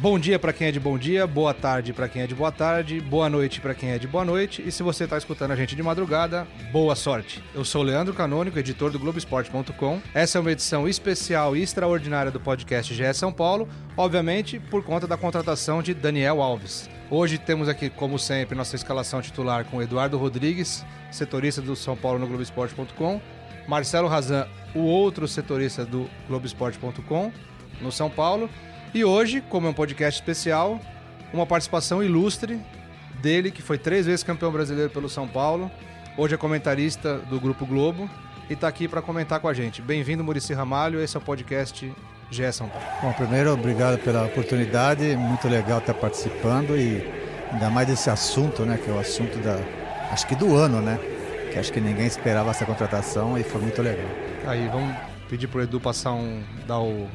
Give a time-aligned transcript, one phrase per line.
[0.00, 2.50] Bom dia para quem é de bom dia, boa tarde para quem é de boa
[2.50, 5.56] tarde, boa noite para quem é de boa noite e se você está escutando a
[5.56, 7.44] gente de madrugada, boa sorte.
[7.54, 10.00] Eu sou Leandro Canônico, editor do Globoesporte.com.
[10.14, 15.06] Essa é uma edição especial e extraordinária do podcast GE São Paulo, obviamente por conta
[15.06, 16.88] da contratação de Daniel Alves.
[17.10, 22.18] Hoje temos aqui, como sempre, nossa escalação titular com Eduardo Rodrigues, setorista do São Paulo
[22.18, 23.20] no Globoesporte.com,
[23.68, 27.30] Marcelo Razan, o outro setorista do Globoesporte.com
[27.82, 28.48] no São Paulo
[28.92, 30.80] e hoje, como é um podcast especial,
[31.32, 32.60] uma participação ilustre
[33.20, 35.70] dele, que foi três vezes campeão brasileiro pelo São Paulo.
[36.16, 38.10] Hoje é comentarista do Grupo Globo
[38.48, 39.80] e está aqui para comentar com a gente.
[39.80, 41.00] Bem-vindo, Murici Ramalho.
[41.00, 41.92] Esse é o podcast
[42.30, 42.84] GE São Paulo.
[43.00, 45.16] Bom, primeiro, obrigado pela oportunidade.
[45.16, 47.06] Muito legal estar participando e
[47.52, 48.76] ainda mais desse assunto, né?
[48.76, 49.60] Que é o assunto da.
[50.10, 50.98] Acho que do ano, né?
[51.52, 54.08] Que acho que ninguém esperava essa contratação e foi muito legal.
[54.46, 54.96] Aí, vamos
[55.28, 56.42] pedir pro Edu passar um.
[56.66, 57.08] dar o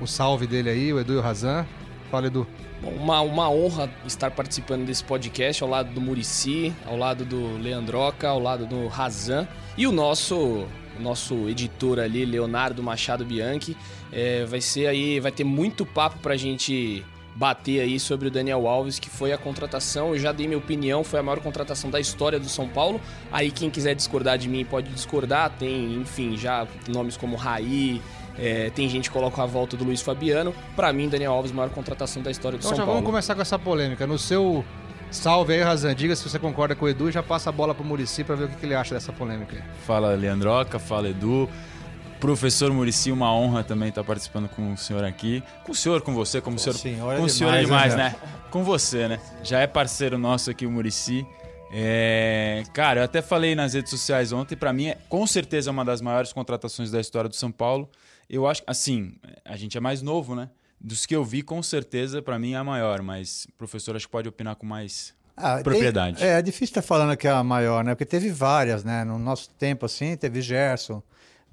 [0.00, 1.66] o salve dele aí, o Edu e o Razan.
[2.10, 2.46] Fala, Edu.
[2.80, 7.56] Bom, uma, uma honra estar participando desse podcast ao lado do Murici, ao lado do
[7.56, 10.66] Leandroca, ao lado do Razan e o nosso
[10.98, 13.76] nosso editor ali, Leonardo Machado Bianchi.
[14.12, 18.66] É, vai ser aí, vai ter muito papo pra gente bater aí sobre o Daniel
[18.66, 20.14] Alves, que foi a contratação.
[20.14, 23.00] Eu já dei minha opinião, foi a maior contratação da história do São Paulo.
[23.30, 25.50] Aí quem quiser discordar de mim pode discordar.
[25.50, 28.00] Tem, enfim, já nomes como Raí,
[28.38, 30.54] é, tem gente que coloca a volta do Luiz Fabiano.
[30.74, 33.00] Para mim, Daniel Alves, maior contratação da história do então, São já Paulo.
[33.00, 34.06] Vamos começar com essa polêmica.
[34.06, 34.64] No seu
[35.10, 37.74] salve aí, Razan, diga se você concorda com o Edu e já passa a bola
[37.74, 39.64] pro Murici para ver o que, que ele acha dessa polêmica.
[39.86, 41.48] Fala, Leandroca, fala, Edu.
[42.20, 45.42] Professor Murici, uma honra também estar participando com o senhor aqui.
[45.64, 46.74] Com o senhor, com você, como o senhor.
[46.74, 48.16] Senhora com o senhor é demais, né?
[48.50, 49.20] Com você, né?
[49.42, 51.26] Já é parceiro nosso aqui, o Murici.
[51.70, 52.62] É...
[52.72, 55.84] Cara, eu até falei nas redes sociais ontem, para mim, é, com certeza é uma
[55.84, 57.88] das maiores contratações da história do São Paulo.
[58.28, 60.50] Eu acho, assim, a gente é mais novo, né?
[60.80, 64.06] Dos que eu vi, com certeza, para mim é a maior, mas o professor acho
[64.06, 66.18] que pode opinar com mais Ah, propriedade.
[66.18, 67.94] tem- é, é difícil estar falando que é a maior, né?
[67.94, 69.04] Porque teve várias, né?
[69.04, 71.02] No nosso tempo, assim, teve Gerson,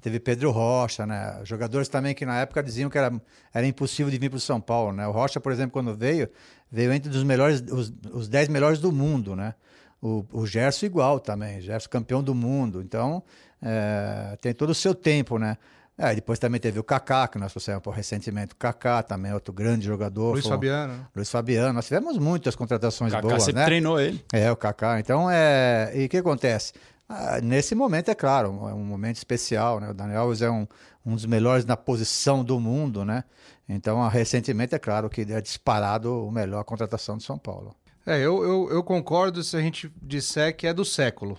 [0.00, 1.40] teve Pedro Rocha, né?
[1.44, 3.10] Jogadores também que na época diziam que era,
[3.52, 5.06] era impossível de vir para o São Paulo, né?
[5.06, 6.28] O Rocha, por exemplo, quando veio,
[6.70, 9.54] veio entre os melhores, os, os 10 melhores do mundo, né?
[10.02, 12.82] O, o Gerson igual também, Gerson campeão do mundo.
[12.82, 13.22] Então,
[13.62, 15.56] é, tem todo o seu tempo, né?
[15.96, 18.52] É, depois também teve o Kaká, que nós trouxemos pô, recentemente.
[18.52, 20.32] O Kaká também, outro grande jogador.
[20.32, 20.92] Luiz Foi Fabiano.
[20.92, 21.06] né?
[21.14, 21.72] Luiz Fabiano.
[21.72, 23.66] Nós tivemos muitas contratações Kaká boas, sempre né?
[23.66, 24.24] treinou ele.
[24.32, 24.98] É, o Kaká.
[24.98, 25.92] Então, é...
[25.94, 26.72] e o que acontece?
[27.08, 29.90] Ah, nesse momento, é claro, é um momento especial, né?
[29.90, 30.66] O Daniel Alves é um,
[31.04, 33.22] um dos melhores na posição do mundo, né?
[33.68, 37.74] Então, ah, recentemente, é claro que é disparado o melhor contratação de São Paulo.
[38.06, 41.38] É, eu, eu, eu concordo se a gente disser que é do século,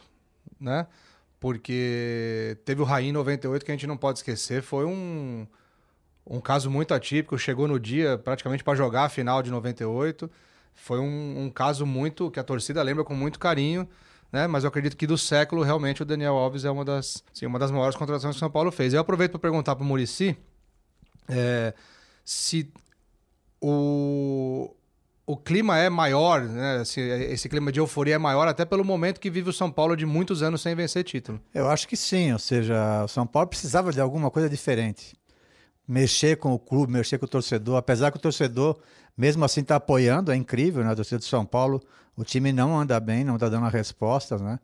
[0.59, 0.87] né?
[1.45, 5.45] Porque teve o Raí em 98 que a gente não pode esquecer, foi um,
[6.25, 10.27] um caso muito atípico, chegou no dia praticamente para jogar a final de 98.
[10.73, 13.87] Foi um, um caso muito que a torcida lembra com muito carinho,
[14.31, 14.47] né?
[14.47, 17.59] Mas eu acredito que do século realmente o Daniel Alves é uma das, sim, uma
[17.59, 18.95] das maiores contratações que o São Paulo fez.
[18.95, 20.35] Eu aproveito para perguntar para o Murici
[21.29, 21.75] é,
[22.23, 22.73] se
[23.61, 24.75] o,
[25.27, 26.81] o clima é maior, né?
[26.81, 29.95] Esse, esse clima de euforia é maior até pelo momento que vive o São Paulo
[29.95, 31.41] de muitos anos sem vencer título.
[31.53, 35.15] Eu acho que sim, ou seja, o São Paulo precisava de alguma coisa diferente.
[35.87, 38.77] Mexer com o clube, mexer com o torcedor, apesar que o torcedor,
[39.17, 40.91] mesmo assim, está apoiando, é incrível, né?
[40.91, 41.81] A torcida do São Paulo,
[42.15, 44.59] o time não anda bem, não está dando respostas, né?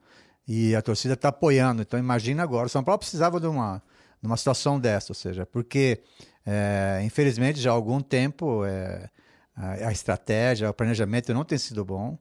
[0.48, 1.82] E a torcida está apoiando.
[1.82, 3.82] Então, imagina agora, o São Paulo precisava de uma,
[4.22, 6.02] de uma situação dessa, ou seja, porque,
[6.46, 9.10] é, infelizmente, já há algum tempo, é,
[9.56, 12.17] a, estratégia, o planejamento não tem sido bom.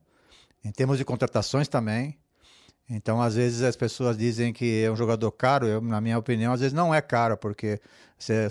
[0.64, 2.18] Em termos de contratações também,
[2.92, 5.64] então, às vezes, as pessoas dizem que é um jogador caro.
[5.66, 7.80] Eu, na minha opinião, às vezes não é caro, porque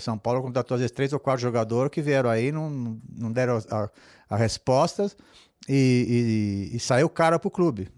[0.00, 3.58] São Paulo contratou, às vezes, três ou quatro jogadores que vieram aí, não, não deram
[3.70, 3.90] a,
[4.30, 5.14] a respostas
[5.68, 7.88] e, e- e saiu caro para o clube.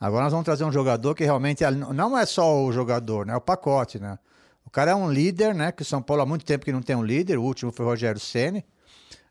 [0.00, 1.62] Agora nós vamos trazer um jogador que realmente
[1.94, 3.34] não é só o jogador, né?
[3.34, 4.18] É o pacote, né?
[4.64, 5.70] O cara é um líder, né?
[5.70, 7.36] Que o São Paulo há muito tempo que não tem um líder.
[7.38, 8.64] O último foi o Rogério Ceni,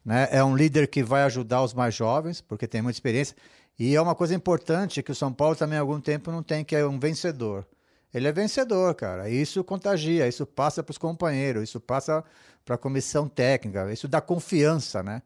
[0.10, 0.28] né?
[0.32, 3.36] É um líder que vai ajudar os mais jovens, porque tem muita experiência.
[3.78, 6.66] E é uma coisa importante que o São Paulo também há algum tempo não tem,
[6.66, 7.64] que é um vencedor.
[8.12, 9.30] Ele é vencedor, cara.
[9.30, 12.24] Isso contagia, isso passa para os companheiros, isso passa
[12.66, 15.22] para a comissão técnica, isso dá confiança, né?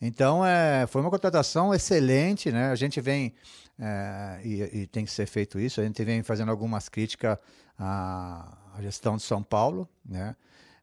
[0.00, 2.70] Então, é, foi uma contratação excelente, né?
[2.70, 3.34] A gente vem,
[3.76, 7.38] é, e, e tem que ser feito isso, a gente vem fazendo algumas críticas
[7.76, 10.36] à, à gestão de São Paulo, né?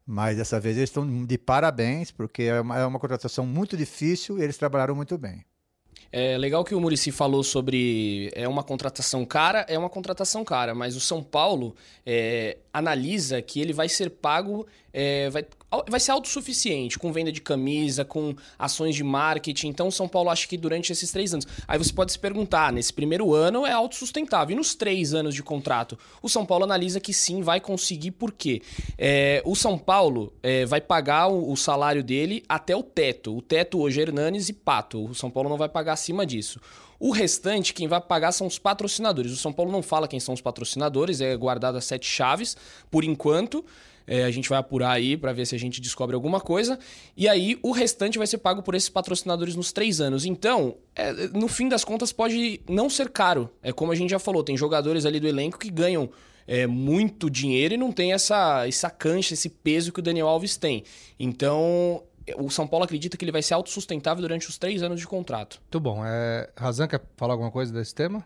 [0.06, 4.38] Mas dessa vez eles estão de parabéns, porque é uma, é uma contratação muito difícil
[4.38, 5.44] e eles trabalharam muito bem.
[6.12, 10.74] É legal que o Murici falou sobre é uma contratação cara, é uma contratação cara,
[10.74, 11.74] mas o São Paulo,
[12.04, 15.46] é, analisa que ele vai ser pago, é, vai,
[15.88, 19.68] vai ser autossuficiente, com venda de camisa, com ações de marketing.
[19.68, 21.46] Então, São Paulo acha que durante esses três anos.
[21.66, 24.54] Aí você pode se perguntar: nesse primeiro ano é autossustentável.
[24.54, 25.98] E nos três anos de contrato?
[26.22, 28.60] O São Paulo analisa que sim, vai conseguir, por quê?
[28.98, 33.36] É, o São Paulo é, vai pagar o, o, salário dele até o teto.
[33.36, 35.04] O teto hoje é Hernanes e Pato.
[35.06, 36.60] O São Paulo não vai pagar acima disso.
[36.98, 39.32] O restante, quem vai pagar são os patrocinadores.
[39.32, 42.56] O São Paulo não fala quem são os patrocinadores, é guardado as sete chaves,
[42.90, 43.64] por enquanto.
[44.06, 46.78] É, a gente vai apurar aí para ver se a gente descobre alguma coisa.
[47.16, 50.24] E aí o restante vai ser pago por esses patrocinadores nos três anos.
[50.24, 53.50] Então, é, no fim das contas, pode não ser caro.
[53.62, 56.08] É como a gente já falou, tem jogadores ali do elenco que ganham
[56.46, 60.56] é, muito dinheiro e não tem essa, essa cancha, esse peso que o Daniel Alves
[60.56, 60.84] tem.
[61.18, 62.02] Então,
[62.36, 65.60] o São Paulo acredita que ele vai ser autossustentável durante os três anos de contrato.
[65.62, 66.04] Muito bom.
[66.04, 68.24] É, Razan quer falar alguma coisa desse tema?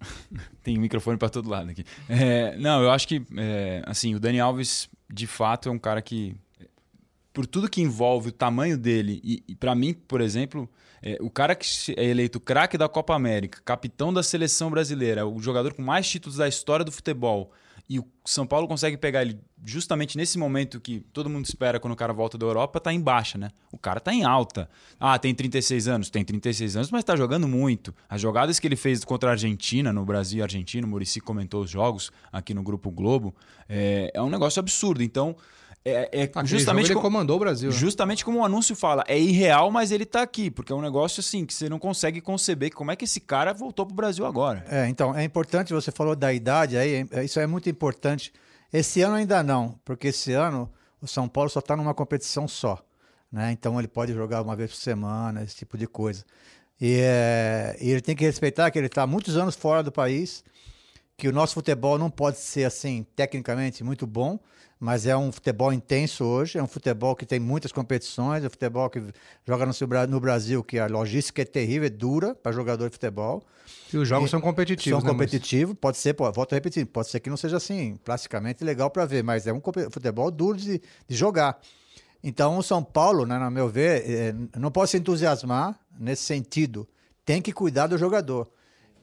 [0.62, 1.84] Tem um microfone para todo lado aqui.
[2.08, 6.02] É, não, eu acho que é, assim o Dani Alves de fato é um cara
[6.02, 6.36] que
[7.32, 10.68] por tudo que envolve o tamanho dele e, e para mim, por exemplo,
[11.02, 11.66] é, o cara que
[11.96, 16.36] é eleito craque da Copa América, capitão da seleção brasileira, o jogador com mais títulos
[16.36, 17.52] da história do futebol,
[17.88, 21.94] e o São Paulo consegue pegar ele justamente nesse momento que todo mundo espera quando
[21.94, 23.50] o cara volta da Europa, tá em baixa, né?
[23.72, 24.68] O cara tá em alta.
[25.00, 26.10] Ah, tem 36 anos?
[26.10, 27.94] Tem 36 anos, mas tá jogando muito.
[28.08, 31.62] As jogadas que ele fez contra a Argentina, no Brasil e Argentina, o Murici comentou
[31.62, 33.34] os jogos aqui no Grupo Globo,
[33.68, 35.02] é, é um negócio absurdo.
[35.02, 35.34] Então,
[35.84, 37.70] é, é justamente ele comandou o Brasil.
[37.70, 37.76] Né?
[37.76, 41.20] Justamente como o anúncio fala, é irreal, mas ele está aqui, porque é um negócio
[41.20, 44.26] assim que você não consegue conceber como é que esse cara voltou para o Brasil
[44.26, 44.64] agora.
[44.68, 48.32] É, então, é importante, você falou da idade aí, é, isso é muito importante.
[48.72, 50.70] Esse ano ainda não, porque esse ano
[51.00, 52.84] o São Paulo só está numa competição só.
[53.30, 53.52] Né?
[53.52, 56.24] Então ele pode jogar uma vez por semana, esse tipo de coisa.
[56.80, 60.44] E, é, e ele tem que respeitar que ele está muitos anos fora do país,
[61.18, 64.38] que o nosso futebol não pode ser assim, tecnicamente, muito bom,
[64.78, 68.50] mas é um futebol intenso hoje, é um futebol que tem muitas competições, é um
[68.50, 69.02] futebol que
[69.44, 69.66] joga
[70.06, 73.42] no, Brasil, que a logística é terrível, é dura para jogador de futebol.
[73.92, 75.00] E os jogos e são competitivos.
[75.00, 77.98] São né, competitivos, pode ser, pô, volto a repetir, pode ser que não seja assim,
[78.04, 79.60] plasticamente legal para ver, mas é um
[79.90, 81.60] futebol duro de, de jogar.
[82.22, 86.86] Então, o São Paulo, né, no meu ver, é, não pode se entusiasmar nesse sentido.
[87.24, 88.48] Tem que cuidar do jogador.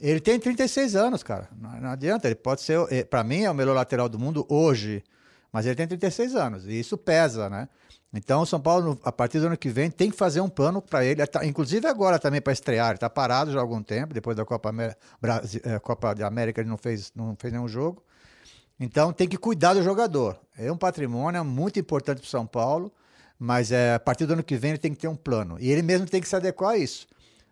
[0.02, 1.50] Ele tem 36 anos, cara.
[1.58, 2.28] Não, não adianta.
[2.28, 5.04] Ele pode ser, é, para mim, é o melhor lateral do mundo hoje.
[5.52, 7.70] Mas ele tem 36 anos e isso pesa, né?
[8.14, 10.82] Então o São Paulo, a partir do ano que vem, tem que fazer um plano
[10.82, 12.88] para ele, inclusive agora também para estrear.
[12.88, 14.74] Ele está parado já há algum tempo, depois da Copa,
[15.22, 18.04] Brasil, é, Copa da América ele não fez, não fez nenhum jogo.
[18.80, 20.38] Então tem que cuidar do jogador.
[20.58, 22.92] É um patrimônio muito importante para o São Paulo,
[23.40, 25.58] mas é, a partir do ano que vem ele tem que ter um plano.
[25.60, 27.08] E ele mesmo tem que se adequar a isso.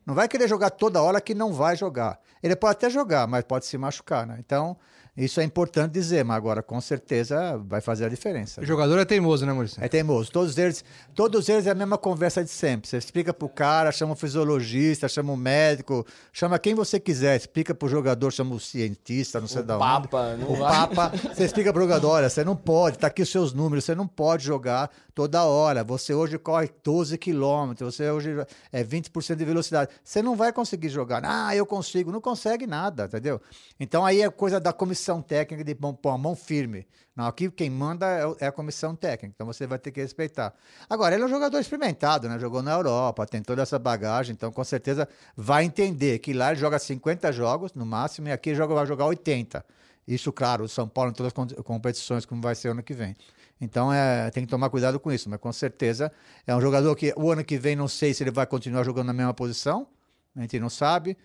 [0.05, 2.19] Não vai querer jogar toda hora que não vai jogar.
[2.41, 4.38] Ele pode até jogar, mas pode se machucar, né?
[4.39, 4.77] Então
[5.15, 8.62] isso é importante dizer, mas agora com certeza vai fazer a diferença.
[8.62, 9.83] O jogador é teimoso, né, Maurício?
[9.83, 10.31] É teimoso.
[10.31, 10.83] Todos eles,
[11.13, 12.89] todos eles é a mesma conversa de sempre.
[12.89, 17.36] Você explica pro cara, chama o fisiologista, chama o médico, chama quem você quiser.
[17.36, 19.83] Explica pro jogador, chama o cientista, não sei o da onde.
[19.83, 20.71] Papa, não o vai.
[20.71, 21.12] Papa.
[21.31, 24.07] Você explica pro jogador, olha, você não pode, tá aqui os seus números, você não
[24.07, 25.83] pode jogar toda hora.
[25.83, 28.31] Você hoje corre 12 quilômetros, você hoje
[28.71, 29.92] é 20% de velocidade.
[30.04, 31.21] Você não vai conseguir jogar.
[31.24, 32.12] Ah, eu consigo.
[32.12, 33.39] Não consegue nada, entendeu?
[33.80, 36.88] Então aí é coisa da comissão comissão técnica de pôr a mão firme.
[37.15, 40.53] Não, aqui quem manda é, é a comissão técnica, então você vai ter que respeitar.
[40.89, 42.39] Agora, ele é um jogador experimentado, né?
[42.39, 46.60] Jogou na Europa, tem toda essa bagagem, então com certeza vai entender que lá ele
[46.60, 49.63] joga 50 jogos no máximo e aqui ele joga, vai jogar 80.
[50.07, 53.15] Isso, claro, o São Paulo em todas as competições, como vai ser ano que vem.
[53.62, 56.12] Então é, tem que tomar cuidado com isso, mas com certeza
[56.48, 59.07] é um jogador que o ano que vem não sei se ele vai continuar jogando
[59.07, 59.88] na mesma posição,
[60.36, 61.15] a gente não sabe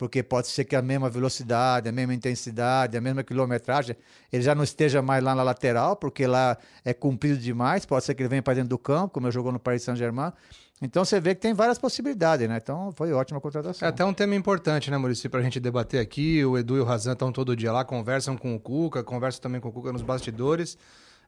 [0.00, 3.94] porque pode ser que a mesma velocidade, a mesma intensidade, a mesma quilometragem,
[4.32, 8.14] ele já não esteja mais lá na lateral, porque lá é comprido demais, pode ser
[8.14, 10.32] que ele venha para dentro do campo, como ele jogou no Paris Saint-Germain.
[10.80, 12.58] Então você vê que tem várias possibilidades, né?
[12.62, 13.86] Então foi ótima contratação.
[13.86, 16.42] É até um tema importante, né, Maurício, para a gente debater aqui.
[16.46, 19.60] O Edu e o Razan estão todo dia lá, conversam com o Cuca, conversam também
[19.60, 20.78] com o Cuca nos bastidores.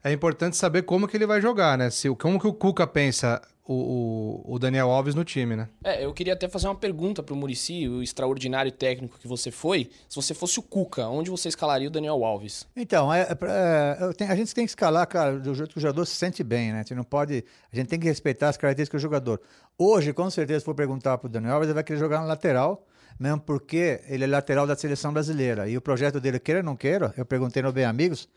[0.04, 1.88] É importante saber como que ele vai jogar, né?
[1.88, 5.68] Se, como que o Cuca pensa o, o, o, Daniel Alves no time, né?
[5.84, 9.90] É, eu queria até fazer uma pergunta pro Murici, o extraordinário técnico que você foi.
[10.08, 12.66] Se você fosse o Cuca, onde você escalaria o Daniel Alves?
[12.74, 15.80] Então, é, é, é tenho, a gente tem que escalar, cara, do jeito que o
[15.80, 16.78] jogador se sente bem, né?
[16.78, 17.44] A gente não pode.
[17.72, 19.40] A gente tem que respeitar as características do jogador.
[19.78, 22.84] Hoje, com certeza, se for perguntar pro Daniel Alves, ele vai querer jogar na lateral,
[23.20, 25.68] mesmo porque ele é lateral da seleção brasileira.
[25.68, 28.28] E o projeto dele, queira ou não queira, eu perguntei no Bem Amigos,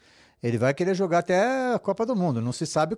[0.42, 2.42] ele vai querer jogar até a Copa do Mundo.
[2.42, 2.96] Não se sabe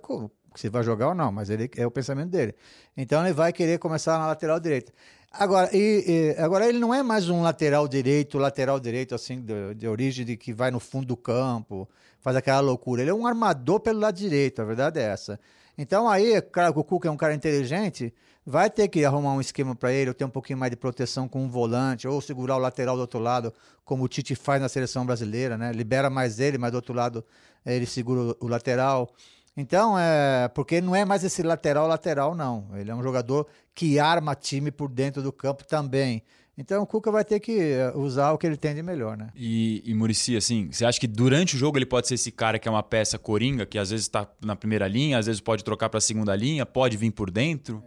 [0.54, 2.54] se vai jogar ou não, mas ele é o pensamento dele.
[2.96, 4.92] Então ele vai querer começar na lateral direita.
[5.30, 9.74] Agora, e, e, agora ele não é mais um lateral direito, lateral direito assim de,
[9.74, 13.02] de, origem de que vai no fundo do campo, faz aquela loucura.
[13.02, 15.38] Ele é um armador pelo lado direito, a verdade é essa.
[15.76, 18.12] Então aí, claro, o Cuca é um cara inteligente,
[18.48, 21.28] vai ter que arrumar um esquema para ele, ou ter um pouquinho mais de proteção
[21.28, 23.52] com um volante, ou segurar o lateral do outro lado,
[23.84, 25.70] como o Tite faz na seleção brasileira, né?
[25.70, 27.22] Libera mais ele, mas do outro lado
[27.66, 29.12] ele segura o lateral.
[29.54, 32.68] Então, é porque não é mais esse lateral lateral não.
[32.74, 36.22] Ele é um jogador que arma time por dentro do campo também.
[36.56, 39.28] Então o Cuca vai ter que é, usar o que ele tem de melhor, né?
[39.36, 42.58] E, e Murici, assim, você acha que durante o jogo ele pode ser esse cara
[42.58, 45.62] que é uma peça coringa, que às vezes está na primeira linha, às vezes pode
[45.62, 47.80] trocar para a segunda linha, pode vir por dentro?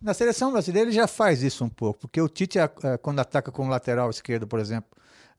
[0.00, 2.68] Na seleção brasileira ele já faz isso um pouco, porque o Tite, é,
[3.02, 4.90] quando ataca com o lateral esquerdo, por exemplo,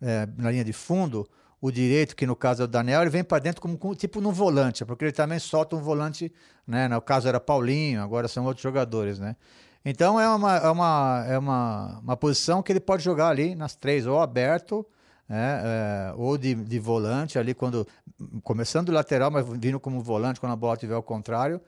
[0.01, 1.27] é, na linha de fundo,
[1.61, 4.31] o direito, que no caso é o Daniel, ele vem para dentro como, tipo no
[4.31, 6.31] volante, porque ele também solta um volante,
[6.65, 6.87] né?
[6.87, 9.35] No caso era Paulinho, agora são outros jogadores, né?
[9.83, 13.75] Então é uma, é uma, é uma, uma posição que ele pode jogar ali nas
[13.75, 14.85] três, ou aberto,
[15.27, 15.61] né?
[15.63, 17.85] É, ou de, de volante ali, quando
[18.43, 21.61] começando do lateral, mas vindo como volante quando a bola estiver ao contrário.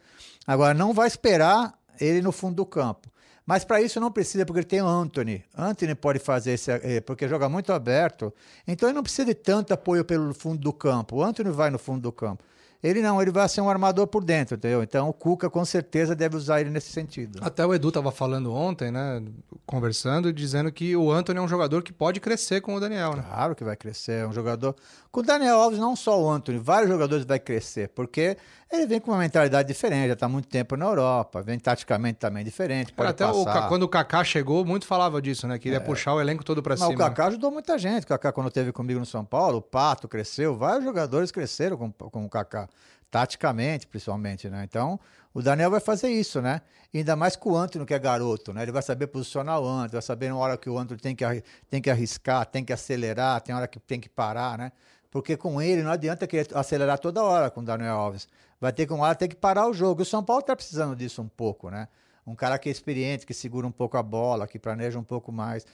[0.47, 3.09] Agora, não vai esperar ele no fundo do campo.
[3.45, 5.43] Mas para isso não precisa, porque ele tem o Anthony.
[5.57, 8.33] Anthony pode fazer esse, eh, porque joga muito aberto.
[8.67, 11.17] Então ele não precisa de tanto apoio pelo fundo do campo.
[11.17, 12.43] O Anthony vai no fundo do campo.
[12.83, 14.81] Ele não, ele vai ser um armador por dentro, entendeu?
[14.81, 17.39] Então o Cuca com certeza deve usar ele nesse sentido.
[17.41, 19.21] Até o Edu estava falando ontem, né?
[19.67, 23.23] Conversando, dizendo que o Anthony é um jogador que pode crescer com o Daniel, né?
[23.27, 24.23] Claro que vai crescer.
[24.23, 24.75] É um jogador.
[25.11, 28.37] Com o Daniel Alves, não só o Anthony, vários jogadores vai crescer, porque
[28.71, 32.45] ele vem com uma mentalidade diferente, já está muito tempo na Europa, vem taticamente também
[32.45, 32.93] diferente.
[32.93, 33.65] Pode até passar.
[33.65, 35.59] O, quando o Kaká chegou, muito falava disso, né?
[35.59, 35.81] Queria é.
[35.81, 36.91] puxar o elenco todo para cima.
[36.91, 38.05] o Kaká ajudou muita gente.
[38.05, 41.91] O Kaká, quando esteve comigo no São Paulo, o Pato cresceu, vários jogadores cresceram com,
[41.91, 42.69] com o Kaká
[43.09, 44.63] taticamente, principalmente, né?
[44.63, 44.97] Então,
[45.33, 46.61] o Daniel vai fazer isso, né?
[46.93, 48.63] ainda mais com o Antônio, que é garoto, né?
[48.63, 51.25] Ele vai saber posicionar o Antônio, vai saber na hora que o Antônio tem que,
[51.69, 54.71] tem que arriscar, tem que acelerar, tem hora que tem que parar, né?
[55.11, 58.27] Porque com ele não adianta querer acelerar toda hora com o Daniel Alves.
[58.59, 60.01] Vai ter que uma hora ter que parar o jogo.
[60.01, 61.87] E o São Paulo está precisando disso um pouco, né?
[62.25, 65.31] Um cara que é experiente, que segura um pouco a bola, que planeja um pouco
[65.31, 65.65] mais.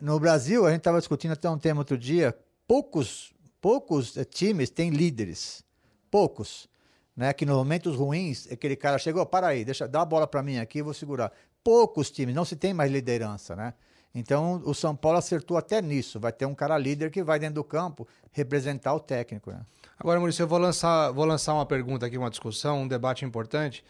[0.00, 4.68] No Brasil, a gente estava discutindo até um tema outro dia, poucos, poucos eh, times
[4.68, 5.64] têm líderes.
[6.10, 6.68] Poucos
[7.16, 7.32] né?
[7.32, 10.58] Que nos momentos ruins, aquele cara chegou, para aí, deixa, dá a bola para mim
[10.58, 11.32] aqui, eu vou segurar.
[11.62, 13.74] Poucos times, não se tem mais liderança, né?
[14.14, 16.20] Então o São Paulo acertou até nisso.
[16.20, 19.50] Vai ter um cara líder que vai dentro do campo representar o técnico.
[19.50, 19.60] Né?
[19.98, 23.84] Agora, Maurício, eu vou lançar, vou lançar uma pergunta aqui, uma discussão, um debate importante.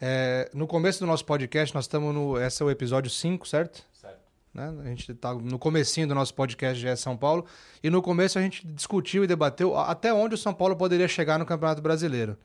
[0.00, 2.40] É, no começo do nosso podcast, nós estamos no.
[2.40, 3.84] Esse é o episódio 5, certo?
[3.92, 4.18] Certo.
[4.54, 4.74] Né?
[4.80, 7.44] A gente está no comecinho do nosso podcast de São Paulo.
[7.82, 11.38] E no começo a gente discutiu e debateu até onde o São Paulo poderia chegar
[11.38, 12.36] no Campeonato Brasileiro.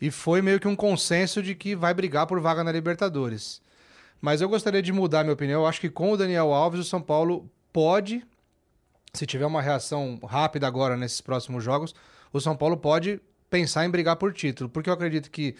[0.00, 3.62] E foi meio que um consenso de que vai brigar por vaga na Libertadores.
[4.24, 5.60] Mas eu gostaria de mudar minha opinião.
[5.60, 8.24] Eu acho que com o Daniel Alves, o São Paulo pode,
[9.12, 11.94] se tiver uma reação rápida agora nesses próximos jogos,
[12.32, 14.70] o São Paulo pode pensar em brigar por título.
[14.70, 15.54] Porque eu acredito que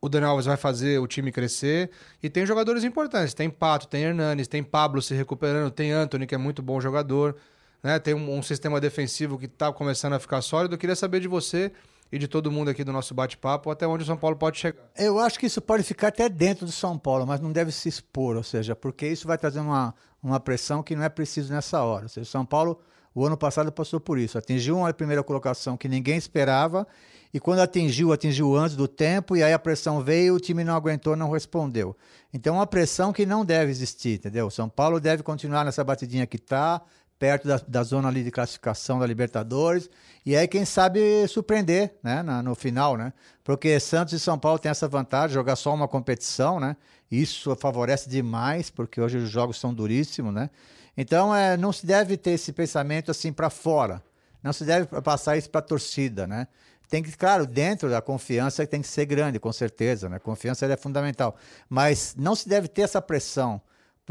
[0.00, 1.90] o Daniel Alves vai fazer o time crescer.
[2.22, 3.34] E tem jogadores importantes.
[3.34, 7.36] Tem Pato, tem Hernanes, tem Pablo se recuperando, tem Anthony, que é muito bom jogador.
[7.82, 7.98] Né?
[7.98, 10.76] Tem um, um sistema defensivo que está começando a ficar sólido.
[10.76, 11.70] Eu queria saber de você
[12.12, 14.82] e de todo mundo aqui do nosso bate-papo até onde o São Paulo pode chegar.
[14.98, 17.88] Eu acho que isso pode ficar até dentro do São Paulo, mas não deve se
[17.88, 21.82] expor, ou seja, porque isso vai trazer uma, uma pressão que não é preciso nessa
[21.82, 22.04] hora.
[22.04, 22.78] Ou seja, o São Paulo,
[23.14, 24.36] o ano passado, passou por isso.
[24.36, 26.86] Atingiu uma primeira colocação que ninguém esperava,
[27.32, 30.76] e quando atingiu, atingiu antes do tempo, e aí a pressão veio, o time não
[30.76, 31.96] aguentou, não respondeu.
[32.30, 34.48] Então, é uma pressão que não deve existir, entendeu?
[34.48, 36.82] O São Paulo deve continuar nessa batidinha que está,
[37.22, 39.88] perto da, da zona ali de classificação da Libertadores.
[40.26, 43.12] E aí, quem sabe, surpreender né, na, no final, né?
[43.44, 46.76] Porque Santos e São Paulo têm essa vantagem, jogar só uma competição, né?
[47.08, 50.50] Isso favorece demais, porque hoje os jogos são duríssimos, né?
[50.96, 54.02] Então, é, não se deve ter esse pensamento assim para fora.
[54.42, 56.48] Não se deve passar isso para a torcida, né?
[56.88, 60.18] Tem que, claro, dentro da confiança tem que ser grande, com certeza, né?
[60.18, 61.36] Confiança é fundamental.
[61.68, 63.62] Mas não se deve ter essa pressão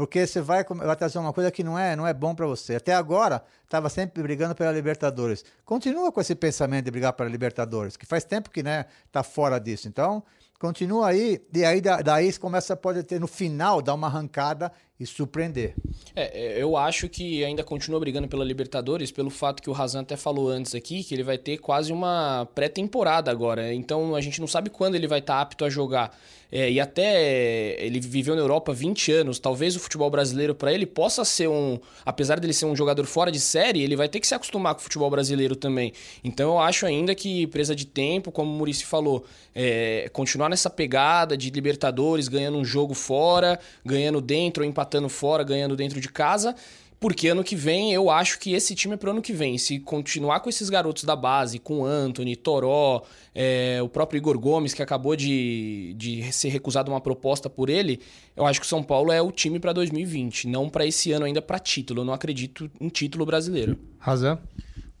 [0.02, 2.74] porque você vai, vai trazer uma coisa que não é, não é bom para você.
[2.74, 5.44] Até agora, estava sempre brigando pela Libertadores.
[5.64, 9.60] Continua com esse pensamento de brigar pela Libertadores, que faz tempo que né, tá fora
[9.60, 9.86] disso.
[9.86, 10.20] Então,
[10.58, 15.76] continua aí, e aí daí começa, pode ter no final, dar uma arrancada e surpreender.
[16.16, 20.00] É, é, eu acho que ainda continua brigando pela Libertadores pelo fato que o Razan
[20.00, 23.72] até falou antes aqui, que ele vai ter quase uma pré-temporada agora.
[23.72, 26.16] Então a gente não sabe quando ele vai estar tá apto a jogar.
[26.54, 29.38] É, e até ele viveu na Europa 20 anos.
[29.38, 31.80] Talvez o futebol brasileiro para ele possa ser um.
[32.04, 34.80] Apesar dele ser um jogador fora de série, ele vai ter que se acostumar com
[34.80, 35.94] o futebol brasileiro também.
[36.22, 40.68] Então eu acho ainda que, presa de tempo, como o Murici falou, é, continuar nessa
[40.68, 46.54] pegada de Libertadores, ganhando um jogo fora, ganhando dentro, empatando fora, ganhando dentro de casa.
[47.02, 49.58] Porque ano que vem eu acho que esse time é pro ano que vem.
[49.58, 53.02] Se continuar com esses garotos da base, com Anthony, Toró,
[53.34, 57.98] é, o próprio Igor Gomes, que acabou de, de ser recusado uma proposta por ele,
[58.36, 61.26] eu acho que o São Paulo é o time para 2020, não para esse ano
[61.26, 62.02] ainda para título.
[62.02, 63.76] Eu não acredito em título brasileiro.
[63.98, 64.38] Razão.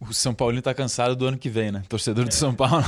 [0.08, 1.82] O São Paulo tá cansado do ano que vem, né?
[1.88, 2.84] Torcedor do São Paulo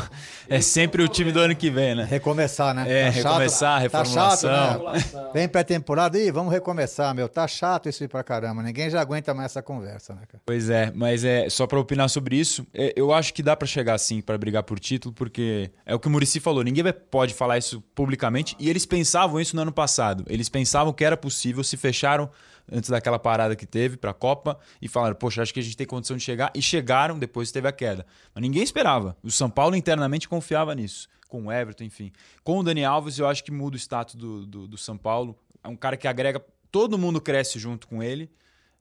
[0.48, 2.04] é sempre o time do ano que vem, né?
[2.04, 2.84] Recomeçar, né?
[2.90, 4.50] É, recomeçar, reformulação.
[4.50, 5.30] Tá chato, né?
[5.32, 7.28] Vem pré-temporada e vamos recomeçar, meu.
[7.28, 8.62] Tá chato isso aí pra caramba.
[8.62, 10.42] Ninguém já aguenta mais essa conversa, né, cara?
[10.44, 13.66] Pois é, mas é só para opinar sobre isso, é, eu acho que dá para
[13.66, 17.32] chegar assim para brigar por título, porque é o que o Murici falou, ninguém pode
[17.32, 20.24] falar isso publicamente e eles pensavam isso no ano passado.
[20.28, 22.28] Eles pensavam que era possível, se fecharam
[22.70, 25.76] antes daquela parada que teve para a Copa e falaram: Poxa, acho que a gente
[25.76, 26.50] tem condição de chegar.
[26.54, 28.06] E chegaram, depois teve a queda.
[28.34, 29.16] Mas ninguém esperava.
[29.22, 32.12] O São Paulo internamente confiava nisso, com o Everton, enfim.
[32.42, 35.36] Com o Dani Alves, eu acho que muda o status do, do, do São Paulo.
[35.62, 38.30] É um cara que agrega, todo mundo cresce junto com ele.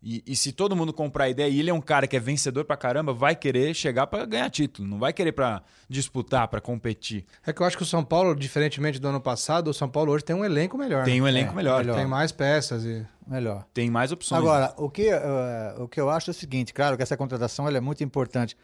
[0.05, 2.19] E, e, se todo mundo comprar a ideia, e ele é um cara que é
[2.19, 6.59] vencedor pra caramba, vai querer chegar para ganhar título, não vai querer para disputar, para
[6.59, 7.25] competir.
[7.47, 10.11] É que eu acho que o São Paulo, diferentemente do ano passado, o São Paulo
[10.11, 11.05] hoje tem um elenco melhor.
[11.05, 11.21] Tem né?
[11.21, 11.79] um elenco é, melhor.
[11.79, 11.95] melhor.
[11.95, 13.65] Tem mais peças e melhor.
[13.73, 14.41] Tem mais opções.
[14.41, 17.65] Agora, o que, uh, o que eu acho é o seguinte, claro que essa contratação
[17.69, 18.57] é muito importante,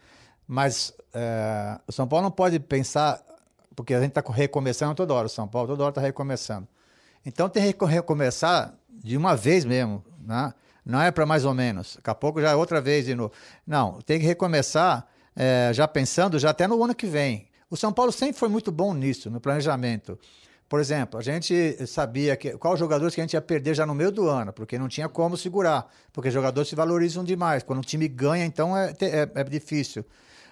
[0.46, 3.18] mas uh, o São Paulo não pode pensar,
[3.74, 6.68] porque a gente está recomeçando toda hora, o São Paulo toda hora está recomeçando.
[7.24, 10.52] Então tem que recomeçar de uma vez mesmo, né?
[10.84, 11.96] Não é para mais ou menos.
[11.96, 13.32] Daqui a pouco já é outra vez de novo.
[13.66, 15.06] Não, tem que recomeçar
[15.36, 17.48] é, já pensando já até no ano que vem.
[17.70, 20.18] O São Paulo sempre foi muito bom nisso, no planejamento.
[20.68, 23.94] Por exemplo, a gente sabia que, qual jogadores que a gente ia perder já no
[23.94, 27.62] meio do ano, porque não tinha como segurar, porque jogadores se valorizam demais.
[27.64, 30.04] Quando o time ganha, então é, é, é difícil.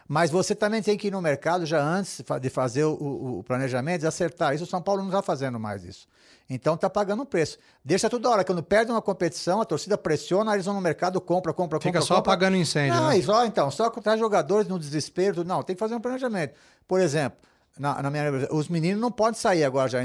[0.08, 4.04] Mas você também tem que ir no mercado já antes de fazer o, o planejamento
[4.04, 4.54] e acertar.
[4.54, 6.08] Isso o São Paulo não está fazendo mais isso.
[6.50, 7.58] Então está pagando um preço.
[7.84, 8.42] Deixa toda hora.
[8.42, 12.00] Quando perde uma competição, a torcida pressiona, eles vão no mercado, compra, compra, Fica compra.
[12.00, 12.32] só compra.
[12.32, 12.94] apagando incêndio.
[12.94, 13.20] Não, né?
[13.20, 15.44] só então, só traz jogadores no desespero.
[15.44, 16.54] Não, tem que fazer um planejamento.
[16.86, 17.38] Por exemplo,
[17.78, 20.02] na, na minha, os meninos não podem sair agora já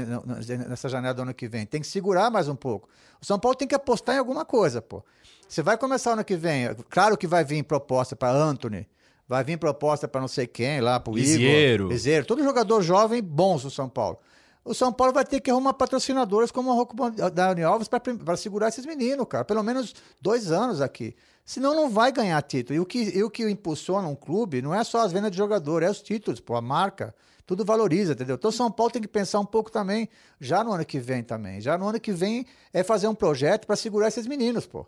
[0.68, 1.64] nessa janela do ano que vem.
[1.64, 2.90] Tem que segurar mais um pouco.
[3.22, 5.02] O São Paulo tem que apostar em alguma coisa, pô.
[5.48, 6.74] Você vai começar ano que vem.
[6.90, 8.86] Claro que vai vir proposta para Anthony.
[9.26, 11.88] Vai vir proposta para não sei quem lá, para o Igor.
[11.88, 12.26] Liseiro.
[12.26, 14.18] Todo jogador jovem bons no São Paulo
[14.64, 16.96] o São Paulo vai ter que arrumar patrocinadores como a Rocco
[17.30, 19.44] Dani Alves para segurar esses meninos, cara.
[19.44, 21.14] Pelo menos dois anos aqui.
[21.44, 22.76] Senão não vai ganhar título.
[22.78, 25.36] E o que, e o que impulsiona um clube não é só as vendas de
[25.36, 27.14] jogador, é os títulos, pô, a marca.
[27.44, 28.36] Tudo valoriza, entendeu?
[28.36, 30.08] Então São Paulo tem que pensar um pouco também,
[30.40, 31.60] já no ano que vem também.
[31.60, 34.86] Já no ano que vem é fazer um projeto para segurar esses meninos, pô.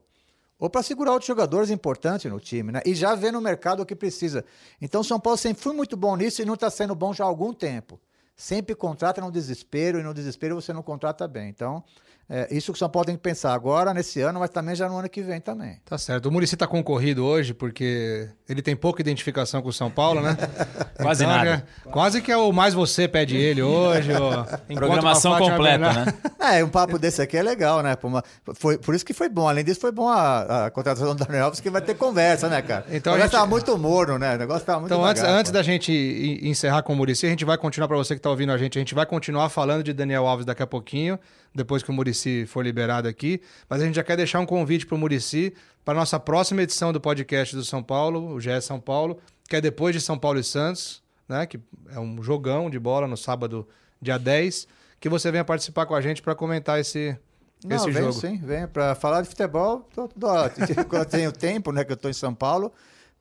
[0.58, 2.80] Ou para segurar outros jogadores importantes no time, né?
[2.86, 4.42] E já ver no mercado o que precisa.
[4.80, 7.26] Então São Paulo sempre foi muito bom nisso e não está sendo bom já há
[7.26, 8.00] algum tempo
[8.36, 11.48] sempre contrata no desespero e no desespero você não contrata bem.
[11.48, 11.82] Então,
[12.28, 14.88] é, isso que o São Paulo tem que pensar agora, nesse ano, mas também já
[14.88, 15.80] no ano que vem também.
[15.84, 16.26] Tá certo.
[16.26, 20.36] O Murici está concorrido hoje porque ele tem pouca identificação com o São Paulo, né?
[21.00, 21.64] quase então, nada.
[21.86, 24.10] É, quase que é o mais você pede ele hoje.
[24.74, 26.14] Programação completa, né?
[26.46, 27.96] É, um papo desse aqui é legal, né?
[27.96, 28.22] Por, uma,
[28.54, 29.48] foi, por isso que foi bom.
[29.48, 32.62] Além disso, foi bom a, a contratação do Daniel Alves, que vai ter conversa, né,
[32.62, 32.86] cara?
[32.88, 33.48] Então, o negócio gente...
[33.48, 34.36] muito morno, né?
[34.36, 37.44] O negócio estava muito Então, antes, antes da gente encerrar com o Murici, a gente
[37.44, 39.92] vai continuar, para você que está ouvindo a gente, a gente vai continuar falando de
[39.92, 41.18] Daniel Alves daqui a pouquinho
[41.56, 43.40] depois que o Murici for liberado aqui.
[43.68, 46.62] Mas a gente já quer deixar um convite para o Murici para a nossa próxima
[46.62, 50.18] edição do podcast do São Paulo, o GE São Paulo, que é depois de São
[50.18, 51.46] Paulo e Santos, né?
[51.46, 51.58] Que
[51.90, 53.66] é um jogão de bola no sábado,
[54.00, 54.68] dia 10,
[55.00, 57.16] que você venha participar com a gente para comentar esse,
[57.64, 58.20] Não, esse venho, jogo.
[58.20, 59.88] sim, venho para falar de futebol.
[59.94, 60.26] Tô, tô,
[60.88, 61.84] quando eu tenho tempo, né?
[61.84, 62.72] Que eu estou em São Paulo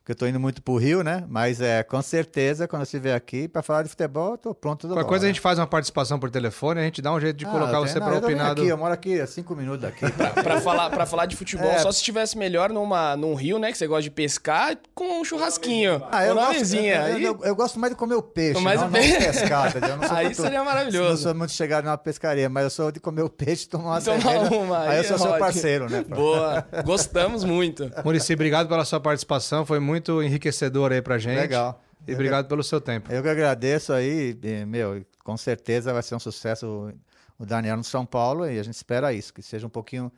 [0.05, 1.23] porque eu estou indo muito pro Rio, né?
[1.27, 4.87] Mas é com certeza, quando você vier aqui para falar de futebol, eu tô pronto
[4.87, 7.45] Qualquer coisa a gente faz uma participação por telefone, a gente dá um jeito de
[7.47, 8.51] ah, colocar você para opinar.
[8.51, 10.05] Aqui, eu moro aqui a cinco minutos daqui.
[10.43, 11.79] para falar, pra falar de futebol, é.
[11.79, 13.71] só se estivesse melhor numa, num rio, né?
[13.71, 15.99] Que você gosta de pescar, com um churrasquinho.
[16.11, 18.89] Ah, eu, gosto, eu, eu, eu, eu, gosto mais de comer o peixe, mais não,
[18.89, 19.11] o peixe.
[19.11, 19.73] não pescar.
[20.15, 21.09] aí muito, seria maravilhoso.
[21.09, 23.85] Não sou muito chegado numa pescaria, mas eu sou de comer o peixe e tomar
[23.85, 24.55] uma tomar cerveja.
[24.55, 26.05] Uma, aí, aí eu sou seu parceiro, né?
[26.07, 27.91] Boa, gostamos muito.
[28.03, 31.39] Murici, obrigado pela sua participação, foi muito enriquecedor esclarecedor aí pra gente.
[31.39, 31.81] Legal.
[32.07, 32.49] E eu obrigado que...
[32.49, 33.11] pelo seu tempo.
[33.11, 36.93] Eu que agradeço aí, meu, com certeza vai ser um sucesso
[37.37, 40.11] o Daniel no São Paulo e a gente espera isso, que seja um pouquinho.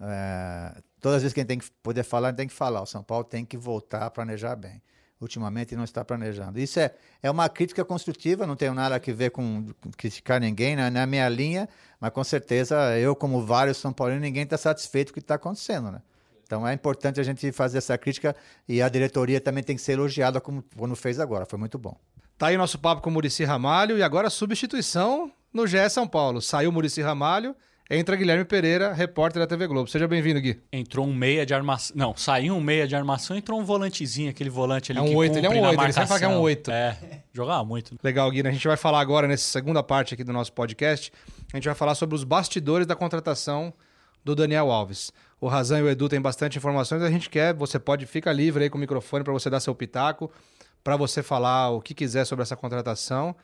[0.00, 0.74] É...
[1.00, 2.82] todas as vezes que a gente tem que poder falar, a gente tem que falar.
[2.82, 4.82] O São Paulo tem que voltar a planejar bem.
[5.20, 6.58] Ultimamente não está planejando.
[6.58, 6.92] Isso é,
[7.22, 9.66] é uma crítica construtiva, não tenho nada a ver com
[9.96, 11.68] criticar ninguém, não é a minha linha,
[12.00, 15.36] mas com certeza eu, como vários São Paulinos, ninguém está satisfeito com o que está
[15.36, 16.02] acontecendo, né?
[16.54, 18.34] Então é importante a gente fazer essa crítica
[18.68, 21.44] e a diretoria também tem que ser elogiada como quando fez agora.
[21.44, 21.96] Foi muito bom.
[22.38, 26.06] Tá aí nosso papo com o Murici Ramalho e agora a substituição no GE São
[26.06, 26.40] Paulo.
[26.40, 27.56] Saiu Murici Ramalho,
[27.90, 29.90] entra Guilherme Pereira, repórter da TV Globo.
[29.90, 30.62] Seja bem-vindo, Gui.
[30.72, 31.96] Entrou um meia de armação.
[31.96, 35.16] Não, saiu um meia de armação, entrou um volantezinho, aquele volante ali É um que
[35.16, 36.70] oito, ele é um oito, ele sempre fala que é um oito.
[36.70, 36.96] É,
[37.32, 37.96] jogava muito.
[38.00, 38.46] Legal, Gui.
[38.46, 41.12] A gente vai falar agora, nessa segunda parte aqui do nosso podcast,
[41.52, 43.74] a gente vai falar sobre os bastidores da contratação
[44.24, 45.12] do Daniel Alves.
[45.44, 48.64] O Razan e o Edu têm bastante informações, a gente quer, você pode, fica livre
[48.64, 50.32] aí com o microfone para você dar seu pitaco,
[50.82, 53.36] para você falar o que quiser sobre essa contratação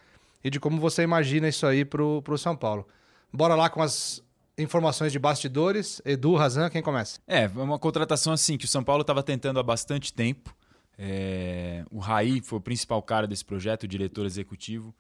[0.43, 2.89] e de como você imagina isso aí pro, pro São Paulo.
[3.31, 4.25] Bora lá com as
[4.57, 6.01] informações de bastidores.
[6.03, 7.21] Edu, Razan, quem começa?
[7.29, 10.57] É, é uma contratação assim que o São Paulo estava tentando há bastante tempo.
[10.97, 14.95] É, o Raí foi o principal cara desse projeto, o diretor executivo.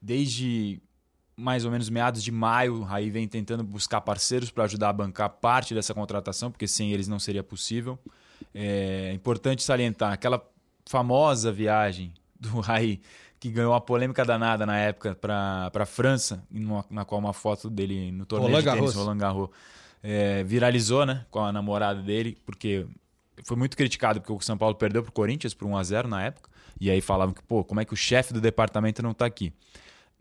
[0.00, 0.80] Desde
[1.36, 4.92] mais ou menos meados de maio, o Raí vem tentando buscar parceiros para ajudar a
[4.92, 7.98] bancar parte dessa contratação, porque sem eles não seria possível.
[8.54, 10.42] É importante salientar aquela
[10.86, 13.00] famosa viagem do Raí,
[13.40, 16.42] que ganhou uma polêmica danada na época para a França,
[16.88, 18.94] na qual uma foto dele no torneio Roland de tênis Garros.
[18.94, 19.50] Roland Garros
[20.02, 22.86] é, viralizou, né, com a namorada dele, porque
[23.42, 26.22] foi muito criticado porque o São Paulo perdeu pro Corinthians por 1 a 0 na
[26.22, 26.48] época,
[26.80, 29.52] e aí falavam que, pô, como é que o chefe do departamento não tá aqui?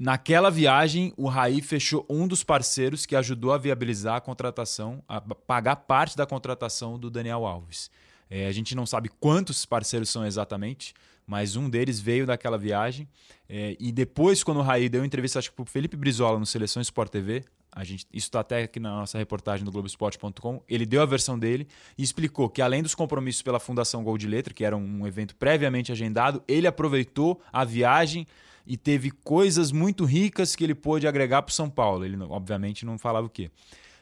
[0.04, 5.22] Naquela viagem, o Raí fechou um dos parceiros que ajudou a viabilizar a contratação, a
[5.22, 7.89] pagar parte da contratação do Daniel Alves.
[8.30, 10.94] É, a gente não sabe quantos parceiros são exatamente,
[11.26, 13.08] mas um deles veio daquela viagem.
[13.48, 16.46] É, e depois, quando o Raí deu entrevista, acho que para o Felipe Brizola no
[16.46, 20.86] Seleção Sport TV, a gente, isso está até aqui na nossa reportagem do Globoesporte.com, ele
[20.86, 21.66] deu a versão dele
[21.98, 25.34] e explicou que, além dos compromissos pela Fundação Gol de Letra, que era um evento
[25.34, 28.28] previamente agendado, ele aproveitou a viagem
[28.65, 32.06] e teve coisas muito ricas que ele pôde agregar para o São Paulo.
[32.06, 33.52] Ele, obviamente, não falava o quê.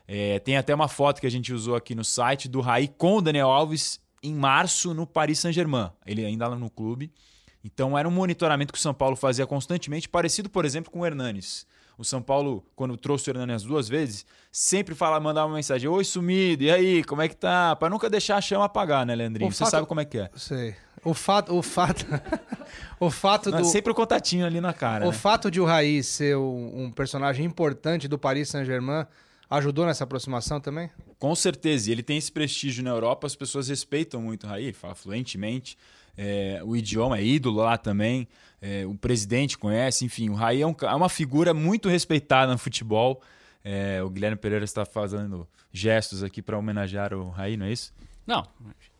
[0.07, 3.17] É, tem até uma foto que a gente usou aqui no site do Raí com
[3.17, 5.89] o Daniel Alves em março no Paris Saint-Germain.
[6.05, 7.11] Ele ainda lá no clube.
[7.63, 11.05] Então era um monitoramento que o São Paulo fazia constantemente, parecido, por exemplo, com o
[11.05, 11.65] Hernanes.
[11.97, 16.03] O São Paulo, quando trouxe o Hernanes duas vezes, sempre fala, mandava uma mensagem: Oi,
[16.03, 17.75] sumido, e aí, como é que tá?
[17.75, 19.49] Para nunca deixar a chama apagar, né, Leandrinho?
[19.49, 20.29] O Você fato- sabe como é que é.
[20.35, 20.75] Sei.
[21.03, 22.05] O fato, o fato,
[22.99, 25.05] o fato Não, do, Sempre o contatinho ali na cara.
[25.05, 25.17] O né?
[25.17, 29.05] fato de o Raí ser um, um personagem importante do Paris Saint-Germain
[29.49, 30.89] ajudou nessa aproximação também?
[31.19, 34.65] Com certeza, e ele tem esse prestígio na Europa, as pessoas respeitam muito o Raí,
[34.65, 35.77] ele fala fluentemente,
[36.17, 38.27] é, o idioma é ídolo lá também,
[38.61, 42.57] é, o presidente conhece, enfim, o Raí é, um é uma figura muito respeitada no
[42.57, 43.21] futebol.
[43.63, 47.93] É, o Guilherme Pereira está fazendo gestos aqui para homenagear o Raí, não é isso?
[48.25, 48.45] Não,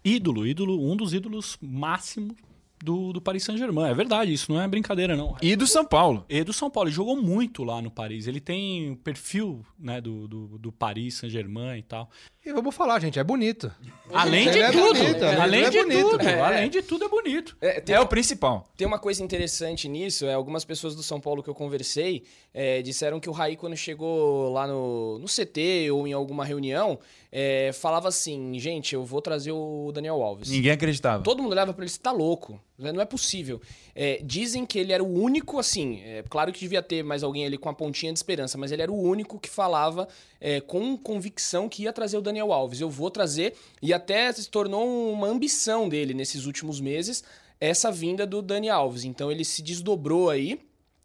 [0.03, 2.35] ídolo, ídolo, um dos ídolos máximos
[2.83, 3.89] do, do Paris Saint-Germain.
[3.89, 5.35] É verdade, isso não é brincadeira, não.
[5.41, 6.25] E do São Paulo.
[6.27, 8.27] E do São Paulo, ele jogou muito lá no Paris.
[8.27, 12.09] Ele tem o perfil né, do, do, do Paris Saint-Germain e tal.
[12.43, 13.71] E vamos falar, gente, é bonito.
[14.11, 16.09] Além de é tudo, bonito, ele além é de bonito.
[16.09, 16.39] tudo, É.
[16.41, 17.55] além de tudo é bonito.
[17.61, 18.67] É, tem, É o principal.
[18.75, 22.23] tem uma coisa interessante nisso, é algumas pessoas do São Paulo que eu conversei
[22.53, 26.99] é, disseram que o Raí, quando chegou lá no, no CT ou em alguma reunião,
[27.31, 30.49] é, falava assim, gente, eu vou trazer o Daniel Alves.
[30.49, 31.23] Ninguém acreditava.
[31.23, 32.91] Todo mundo olhava pra ele, você tá louco, né?
[32.91, 33.61] não é possível.
[33.95, 37.45] É, dizem que ele era o único, assim, é, claro que devia ter mais alguém
[37.45, 40.09] ali com a pontinha de esperança, mas ele era o único que falava
[40.41, 42.79] é, com convicção que ia trazer o Daniel Alves.
[42.79, 47.23] Eu vou trazer, e até se tornou uma ambição dele nesses últimos meses,
[47.59, 49.03] essa vinda do Dani Alves.
[49.03, 50.59] Então ele se desdobrou aí.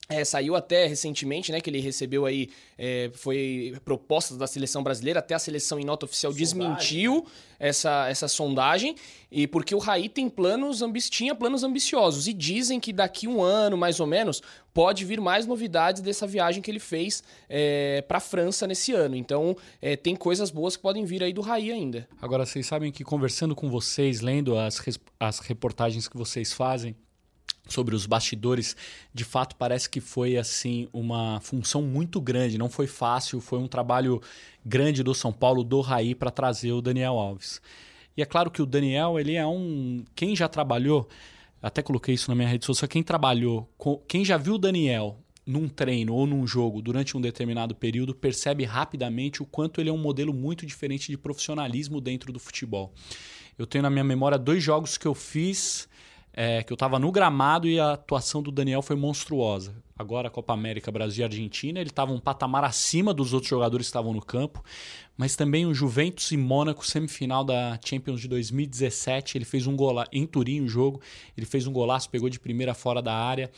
[0.09, 5.19] É, saiu até recentemente, né, que ele recebeu aí, é, foi propostas da seleção brasileira,
[5.19, 7.27] até a seleção em nota oficial desmentiu
[7.59, 8.95] essa, essa sondagem,
[9.33, 13.77] e porque o Raí tem planos, tinha planos ambiciosos, e dizem que daqui um ano,
[13.77, 14.41] mais ou menos,
[14.73, 19.17] pode vir mais novidades dessa viagem que ele fez é, para a França nesse ano.
[19.17, 22.07] Então, é, tem coisas boas que podem vir aí do Raí ainda.
[22.23, 24.81] Agora, vocês sabem que conversando com vocês, lendo as,
[25.19, 26.95] as reportagens que vocês fazem
[27.69, 28.77] sobre os bastidores,
[29.13, 33.69] de fato parece que foi assim uma função muito grande, não foi fácil, foi um
[33.69, 34.21] trabalho
[34.65, 37.61] grande do São Paulo, do Raí, para trazer o Daniel Alves.
[38.17, 40.03] E é claro que o Daniel, ele é um.
[40.15, 41.07] Quem já trabalhou,
[41.61, 43.69] até coloquei isso na minha rede social, quem trabalhou,
[44.09, 48.65] quem já viu o Daniel num treino ou num jogo durante um determinado período, percebe
[48.65, 52.93] rapidamente o quanto ele é um modelo muito diferente de profissionalismo dentro do futebol.
[53.57, 55.89] Eu tenho na minha memória dois jogos que eu fiz,
[56.37, 59.75] é, que eu estava no gramado e a atuação do Daniel foi monstruosa.
[59.99, 63.87] Agora a Copa América, Brasil e Argentina, ele estava um patamar acima dos outros jogadores
[63.87, 64.63] que estavam no campo,
[65.17, 70.11] mas também o Juventus e Mônaco, semifinal da Champions de 2017, ele fez um golaço,
[70.13, 71.01] em Turim o jogo,
[71.35, 73.51] ele fez um golaço, pegou de primeira fora da área,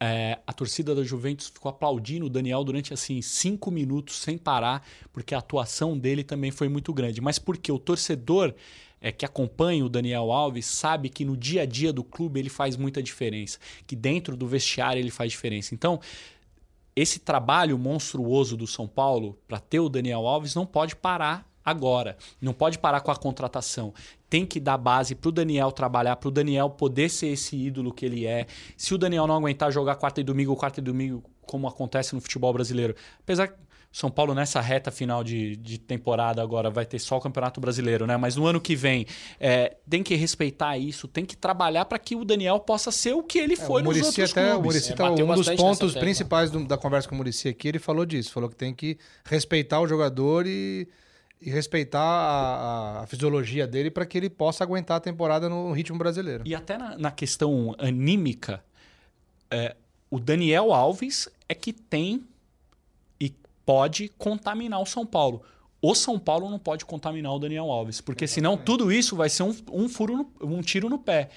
[0.00, 4.84] é, a torcida da Juventus ficou aplaudindo o Daniel durante assim cinco minutos sem parar,
[5.12, 7.20] porque a atuação dele também foi muito grande.
[7.20, 8.52] Mas porque o torcedor
[9.02, 12.48] é, que acompanha o Daniel Alves sabe que no dia a dia do clube ele
[12.48, 15.74] faz muita diferença, que dentro do vestiário ele faz diferença.
[15.74, 16.00] Então
[16.94, 22.16] esse trabalho monstruoso do São Paulo para ter o Daniel Alves não pode parar agora.
[22.40, 23.94] Não pode parar com a contratação.
[24.28, 27.92] Tem que dar base para o Daniel trabalhar, para o Daniel poder ser esse ídolo
[27.92, 28.46] que ele é.
[28.76, 32.20] Se o Daniel não aguentar jogar quarta e domingo, quarta e domingo, como acontece no
[32.20, 33.58] futebol brasileiro, apesar que
[33.92, 38.06] são Paulo nessa reta final de, de temporada agora vai ter só o Campeonato Brasileiro,
[38.06, 38.16] né?
[38.16, 39.06] Mas no ano que vem
[39.38, 43.22] é, tem que respeitar isso, tem que trabalhar para que o Daniel possa ser o
[43.22, 44.64] que ele foi É, o nos outros até, o clubes.
[44.64, 47.78] Muricy É, tá, um dos pontos principais do- da conversa com o Muricy aqui, ele
[47.78, 48.32] falou disso.
[48.32, 50.88] Falou que tem que respeitar o jogador e,
[51.38, 55.70] e respeitar a, a- a fisiologia dele para que ele possa aguentar a temporada no
[55.72, 56.44] ritmo brasileiro.
[56.46, 58.64] E até na, na questão anímica,
[59.50, 59.76] é,
[60.10, 62.24] o Daniel Alves é que tem
[63.64, 65.42] pode contaminar o São Paulo.
[65.80, 69.42] O São Paulo não pode contaminar o Daniel Alves, porque senão tudo isso vai ser
[69.42, 71.28] um, um furo, no- um tiro no pé.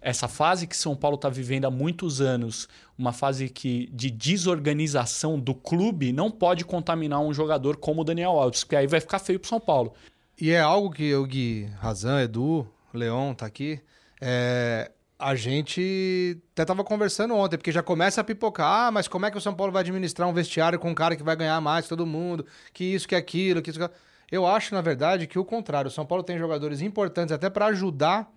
[0.00, 5.38] Essa fase que São Paulo está vivendo há muitos anos, uma fase que, de desorganização
[5.38, 9.18] do clube, não pode contaminar um jogador como o Daniel Alves, porque aí vai ficar
[9.18, 9.92] feio para São Paulo.
[10.40, 13.80] E é algo que eu, Gui, Razan, Edu, Leon tá aqui.
[14.20, 18.86] é, a gente até tava conversando ontem, porque já começa a pipocar.
[18.86, 21.16] Ah, mas como é que o São Paulo vai administrar um vestiário com um cara
[21.16, 22.46] que vai ganhar mais que todo mundo?
[22.72, 23.80] Que isso, que aquilo, que isso.
[23.80, 23.90] Que...
[24.30, 25.88] Eu acho, na verdade, que o contrário.
[25.88, 28.30] O São Paulo tem jogadores importantes até para ajudar.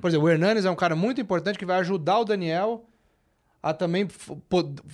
[0.00, 2.84] Por exemplo, o Hernanes é um cara muito importante que vai ajudar o Daniel
[3.62, 4.08] a também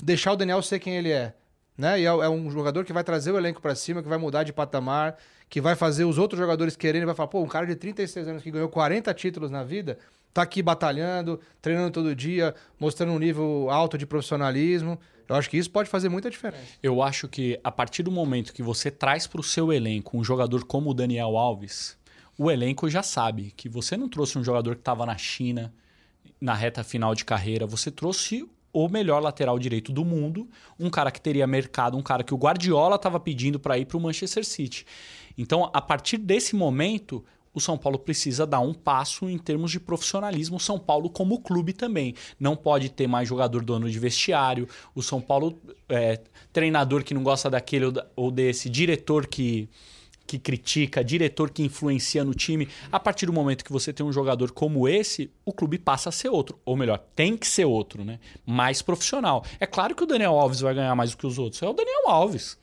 [0.03, 1.35] deixar o Daniel ser quem ele é.
[1.77, 2.01] Né?
[2.01, 4.43] E é, é um jogador que vai trazer o elenco pra cima, que vai mudar
[4.45, 5.17] de patamar,
[5.49, 8.43] que vai fazer os outros jogadores quererem, vai falar, pô, um cara de 36 anos
[8.43, 9.99] que ganhou 40 títulos na vida,
[10.33, 14.99] tá aqui batalhando, treinando todo dia, mostrando um nível alto de profissionalismo.
[15.29, 16.65] Eu acho que isso pode fazer muita diferença.
[16.83, 20.25] Eu acho que a partir do momento que você traz para o seu elenco um
[20.25, 21.97] jogador como o Daniel Alves,
[22.39, 25.73] o elenco já sabe que você não trouxe um jogador que estava na China
[26.41, 31.11] na reta final de carreira, você trouxe o melhor lateral direito do mundo, um cara
[31.11, 34.45] que teria mercado, um cara que o Guardiola estava pedindo para ir para o Manchester
[34.45, 34.87] City.
[35.37, 39.79] Então, a partir desse momento, o São Paulo precisa dar um passo em termos de
[39.79, 40.57] profissionalismo.
[40.57, 42.15] O São Paulo, como clube, também.
[42.41, 44.67] Não pode ter mais jogador dono de vestiário.
[44.95, 46.21] O São Paulo, é,
[46.53, 47.87] treinador que não gosta daquele
[48.17, 49.69] ou desse, diretor que,
[50.27, 52.67] que critica, diretor que influencia no time.
[52.91, 56.13] A partir do momento que você tem um jogador como esse, o clube passa a
[56.13, 56.59] ser outro.
[56.65, 58.19] Ou melhor, tem que ser outro, né?
[58.47, 59.45] Mais profissional.
[59.61, 61.61] É claro que o Daniel Alves vai ganhar mais do que os outros.
[61.63, 62.57] É o Daniel Alves.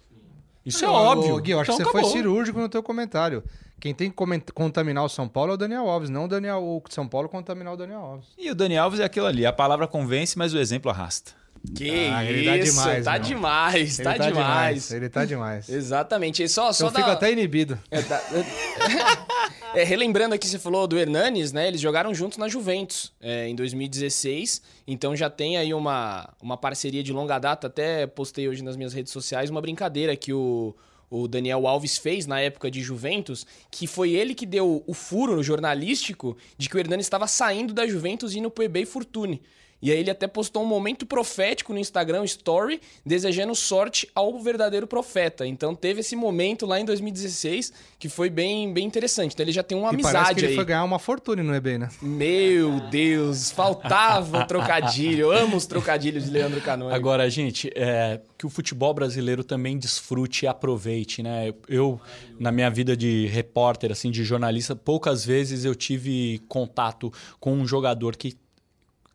[0.65, 1.37] Isso é óbvio.
[1.39, 2.17] Gui, eu acho Então que você foi acabou.
[2.17, 3.43] cirúrgico no teu comentário.
[3.79, 4.15] Quem tem que
[4.53, 7.73] contaminar o São Paulo é o Daniel Alves, não o, Daniel, o São Paulo contaminar
[7.73, 8.27] o Daniel Alves.
[8.37, 9.45] E o Dani Alves é aquilo ali.
[9.45, 11.31] A palavra convence, mas o exemplo arrasta.
[11.75, 14.91] Que Ah, ele tá isso, demais, tá demais, Ele tá, demais.
[14.91, 15.67] Ele tá demais.
[15.69, 16.41] Exatamente.
[16.41, 17.77] E só, só Eu fico dá- até inibido.
[17.91, 18.21] É, tá-
[19.75, 21.67] É, relembrando aqui, você falou do Hernanes, né?
[21.67, 24.63] Eles jogaram juntos na Juventus é, em 2016.
[24.87, 27.67] Então já tem aí uma, uma parceria de longa data.
[27.67, 30.75] Até postei hoje nas minhas redes sociais uma brincadeira que o,
[31.09, 35.41] o Daniel Alves fez na época de Juventus, que foi ele que deu o furo
[35.41, 39.41] jornalístico de que o Hernanes estava saindo da Juventus e indo pro eBay Fortune.
[39.81, 44.85] E aí ele até postou um momento profético no Instagram Story, desejando sorte ao verdadeiro
[44.85, 45.45] profeta.
[45.45, 49.33] Então teve esse momento lá em 2016 que foi bem, bem interessante.
[49.33, 50.55] Então ele já tem uma e parece que amizade ele aí.
[50.55, 51.89] foi ganhar uma fortuna no eBay, né?
[52.01, 55.27] Meu Deus, faltava trocadilho.
[55.27, 56.95] Eu amo os trocadilhos de Leandro Canônico.
[56.95, 61.53] Agora, gente, é, que o futebol brasileiro também desfrute e aproveite, né?
[61.67, 61.99] Eu,
[62.39, 67.67] na minha vida de repórter, assim, de jornalista, poucas vezes eu tive contato com um
[67.67, 68.37] jogador que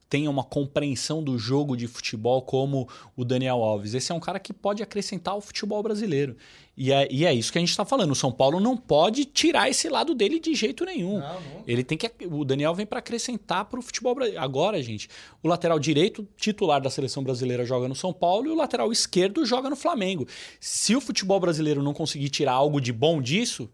[0.08, 3.94] tenha uma compreensão do jogo de futebol como o Daniel Alves.
[3.94, 6.36] Esse é um cara que pode acrescentar ao futebol brasileiro.
[6.76, 8.10] E é, e é isso que a gente está falando.
[8.10, 11.22] O São Paulo não pode tirar esse lado dele de jeito nenhum.
[11.66, 12.10] Ele tem que.
[12.26, 14.44] O Daniel vem para acrescentar para o futebol brasileiro.
[14.44, 15.08] Agora, gente,
[15.42, 19.46] o lateral direito, titular da seleção brasileira, joga no São Paulo e o lateral esquerdo
[19.46, 20.26] joga no Flamengo.
[20.58, 23.70] Se o futebol brasileiro não conseguir tirar algo de bom disso,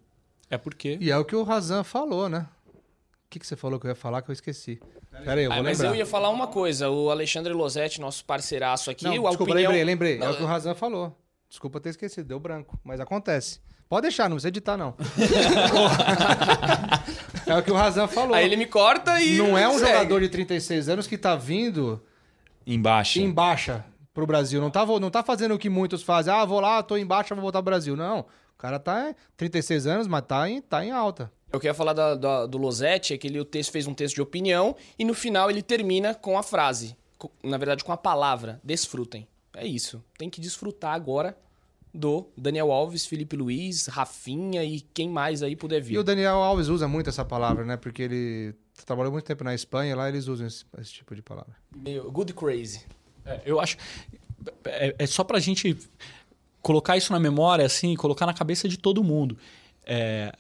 [0.50, 0.98] é porque.
[1.00, 2.46] E é o que o Razan falou, né?
[3.30, 4.80] O que, que você falou que eu ia falar que eu esqueci?
[5.24, 5.94] Pera aí, eu Ah, vou mas lembrar.
[5.94, 6.90] eu ia falar uma coisa.
[6.90, 9.70] O Alexandre Losetti, nosso parceiraço aqui, Não, a desculpa, opinião...
[9.70, 10.14] lembrei, lembrei.
[10.16, 11.16] É Não, o que o Razan falou.
[11.48, 12.76] Desculpa ter esquecido, deu branco.
[12.82, 13.60] Mas acontece.
[13.88, 14.96] Pode deixar, não precisa editar, não.
[17.46, 18.34] é o que o Razan falou.
[18.34, 19.38] Aí ele me corta e.
[19.38, 19.92] Não é um segue.
[19.92, 22.02] jogador de 36 anos que tá vindo
[22.66, 23.20] Embaixo.
[23.20, 24.60] em baixa pro Brasil.
[24.60, 26.32] Não tá, não tá fazendo o que muitos fazem.
[26.32, 27.96] Ah, vou lá, tô em baixa, vou voltar pro Brasil.
[27.96, 28.20] Não.
[28.20, 31.32] O cara tá em 36 anos, mas tá em, tá em alta.
[31.52, 34.14] Eu queria falar da- da- do Losetti, é que ele o texto fez um texto
[34.14, 37.96] de opinião e no final ele termina com a frase, co- na verdade com a
[37.96, 39.26] palavra, desfrutem.
[39.54, 40.02] É isso.
[40.16, 41.36] Tem que desfrutar agora
[41.92, 45.94] do Daniel Alves, Felipe Luiz, Rafinha e quem mais aí puder vir.
[45.94, 47.76] E o Daniel Alves usa muito essa palavra, né?
[47.76, 48.54] Porque ele
[48.86, 51.52] trabalhou muito tempo na Espanha, lá eles usam esse, esse tipo de palavra.
[51.76, 52.82] Meio Good crazy.
[53.26, 53.76] É, eu acho.
[54.66, 55.76] é, é só para a gente
[56.62, 59.36] colocar isso na memória, assim, colocar na cabeça de todo mundo.
[59.84, 60.32] É,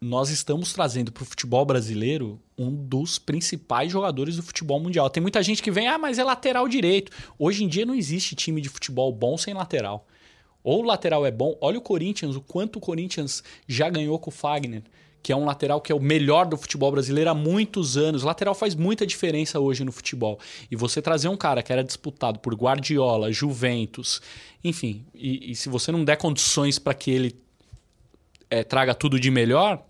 [0.00, 5.10] nós estamos trazendo para o futebol brasileiro um dos principais jogadores do futebol mundial.
[5.10, 7.12] Tem muita gente que vem, ah, mas é lateral direito.
[7.38, 10.06] Hoje em dia não existe time de futebol bom sem lateral.
[10.64, 14.30] Ou o lateral é bom, olha o Corinthians, o quanto o Corinthians já ganhou com
[14.30, 14.82] o Fagner,
[15.22, 18.22] que é um lateral que é o melhor do futebol brasileiro há muitos anos.
[18.22, 20.38] O lateral faz muita diferença hoje no futebol.
[20.70, 24.22] E você trazer um cara que era disputado por Guardiola, Juventus,
[24.64, 27.38] enfim, e, e se você não der condições para que ele
[28.48, 29.82] é, traga tudo de melhor,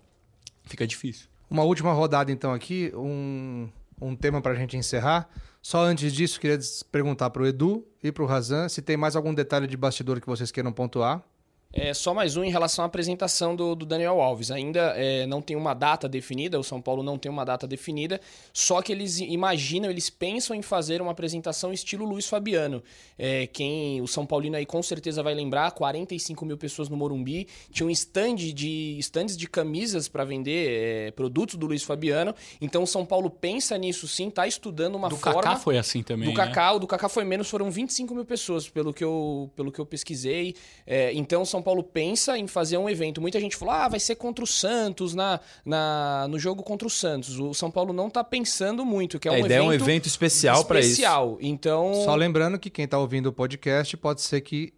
[0.63, 1.27] fica difícil.
[1.49, 3.69] Uma última rodada, então, aqui, um,
[4.01, 5.29] um tema para a gente encerrar.
[5.61, 6.57] Só antes disso, queria
[6.91, 10.19] perguntar para o Edu e para o Razan se tem mais algum detalhe de bastidor
[10.19, 11.23] que vocês queiram pontuar.
[11.73, 14.51] É, só mais um em relação à apresentação do, do Daniel Alves.
[14.51, 18.19] Ainda é, não tem uma data definida, o São Paulo não tem uma data definida,
[18.51, 22.83] só que eles imaginam, eles pensam em fazer uma apresentação estilo Luiz Fabiano.
[23.17, 27.47] É, quem o São Paulino aí com certeza vai lembrar, 45 mil pessoas no Morumbi,
[27.71, 32.35] tinha um stand de stands de camisas para vender é, produtos do Luiz Fabiano.
[32.59, 35.41] Então o São Paulo pensa nisso sim, está estudando uma do forma.
[35.41, 36.29] Do Kaká foi assim também.
[36.29, 36.45] Do né?
[36.45, 39.79] Kaká, o do Kaká foi menos, foram 25 mil pessoas, pelo que eu, pelo que
[39.79, 40.53] eu pesquisei.
[40.85, 43.21] É, então São Paulo pensa em fazer um evento.
[43.21, 46.91] Muita gente falou, ah, vai ser contra o Santos na, na, no jogo contra o
[46.91, 47.39] Santos.
[47.39, 49.73] O São Paulo não está pensando muito, que é, a um ideia evento é um
[49.73, 50.89] evento especial para isso.
[50.89, 51.37] Especial.
[51.41, 51.93] Então.
[52.05, 54.73] Só lembrando que quem está ouvindo o podcast pode ser que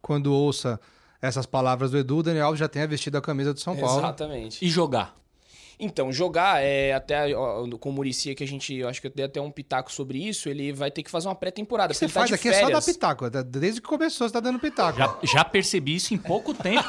[0.00, 0.80] quando ouça
[1.20, 3.98] essas palavras do Edu, o Daniel já tenha vestido a camisa do São Paulo.
[3.98, 4.64] Exatamente.
[4.64, 5.16] E jogar.
[5.78, 9.12] Então, jogar, é, até ó, com o Murici, que a gente, eu acho que eu
[9.14, 11.92] dei até um pitaco sobre isso, ele vai ter que fazer uma pré-temporada.
[11.92, 12.62] Você faz tá aqui férias.
[12.62, 13.30] é só dar pitaco.
[13.44, 14.98] Desde que começou, você tá dando pitaco.
[14.98, 16.82] Já, já percebi isso em pouco tempo.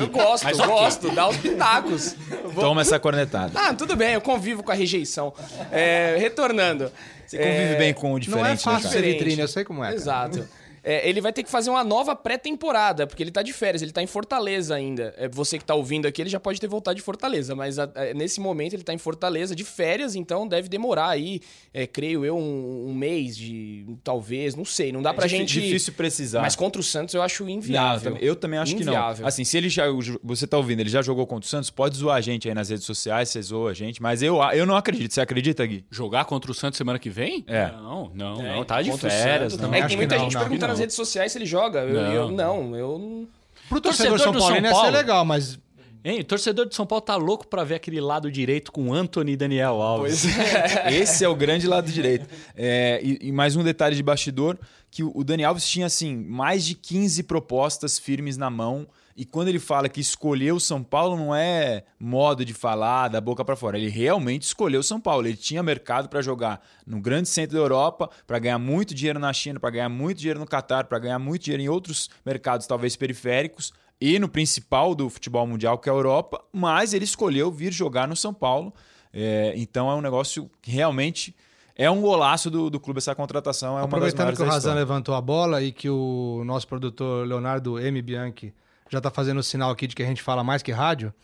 [0.00, 1.16] eu gosto, Mas, gosto, okay.
[1.16, 2.16] dá os pitacos.
[2.46, 2.64] Vou...
[2.64, 3.52] Toma essa cornetada.
[3.54, 5.32] Ah, tudo bem, eu convivo com a rejeição.
[5.70, 6.90] É, retornando.
[7.24, 7.78] Você convive é...
[7.78, 9.94] bem com o diferente, Não é fácil né, ser vitrine, eu sei como é.
[9.94, 10.48] Exato
[10.84, 13.92] é, ele vai ter que fazer uma nova pré-temporada, porque ele tá de férias, ele
[13.92, 15.14] tá em Fortaleza ainda.
[15.16, 17.84] É, você que tá ouvindo aqui, ele já pode ter voltado de Fortaleza, mas a,
[17.84, 21.40] a, nesse momento ele tá em Fortaleza de férias, então deve demorar aí,
[21.72, 23.86] é, creio eu, um, um, mês de.
[24.02, 25.60] talvez, não sei, não dá pra é gente.
[25.60, 26.40] Difícil precisar.
[26.40, 28.12] Mas contra o Santos eu acho inviável.
[28.12, 29.14] Não, eu também acho inviável.
[29.14, 29.28] que não.
[29.28, 29.84] Assim, se ele já.
[30.24, 32.70] Você tá ouvindo, ele já jogou contra o Santos, pode zoar a gente aí nas
[32.70, 35.12] redes sociais, você zoa a gente, mas eu, eu não acredito.
[35.14, 35.84] Você acredita, Gui?
[35.90, 37.44] Jogar contra o Santos semana que vem?
[37.46, 37.70] É.
[37.70, 39.56] Não, não, é, não, tá de férias.
[39.56, 39.72] Não.
[39.72, 41.80] É que tem muita gente perguntando nas redes sociais se ele joga.
[41.80, 43.28] Eu não, eu, não, eu
[43.68, 45.58] Pro torcedor, torcedor São Paulo ia ser legal, mas
[46.04, 49.32] Hein, o torcedor de São Paulo tá louco para ver aquele lado direito com Anthony
[49.32, 50.22] e Daniel Alves.
[50.22, 50.94] Pois é.
[50.98, 52.26] Esse é o grande lado direito.
[52.56, 54.58] É, e, e, mais um detalhe de bastidor,
[54.90, 59.24] que o, o Daniel Alves tinha assim mais de 15 propostas firmes na mão e
[59.24, 63.56] quando ele fala que escolheu São Paulo, não é modo de falar da boca para
[63.56, 63.78] fora.
[63.78, 65.26] Ele realmente escolheu São Paulo.
[65.26, 69.32] Ele tinha mercado para jogar no grande centro da Europa, para ganhar muito dinheiro na
[69.32, 72.96] China, para ganhar muito dinheiro no Catar, para ganhar muito dinheiro em outros mercados, talvez
[72.96, 76.42] periféricos, e no principal do futebol mundial, que é a Europa.
[76.52, 78.72] Mas ele escolheu vir jogar no São Paulo.
[79.12, 81.34] É, então é um negócio que realmente.
[81.74, 83.78] É um golaço do, do clube essa contratação.
[83.78, 88.02] É Aproveitando que o Razan levantou a bola e que o nosso produtor Leonardo M.
[88.02, 88.52] Bianchi
[88.92, 91.14] já está fazendo o sinal aqui de que a gente fala mais que rádio.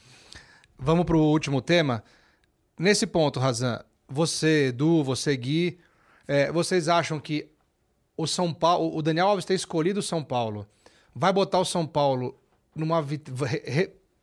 [0.78, 2.02] Vamos para o último tema.
[2.78, 5.78] Nesse ponto, Razan, você, Edu, você, Gui,
[6.26, 7.46] é, vocês acham que
[8.16, 10.66] o São Paulo, o Daniel Alves ter escolhido o São Paulo,
[11.14, 12.40] vai botar o São Paulo
[12.74, 13.04] numa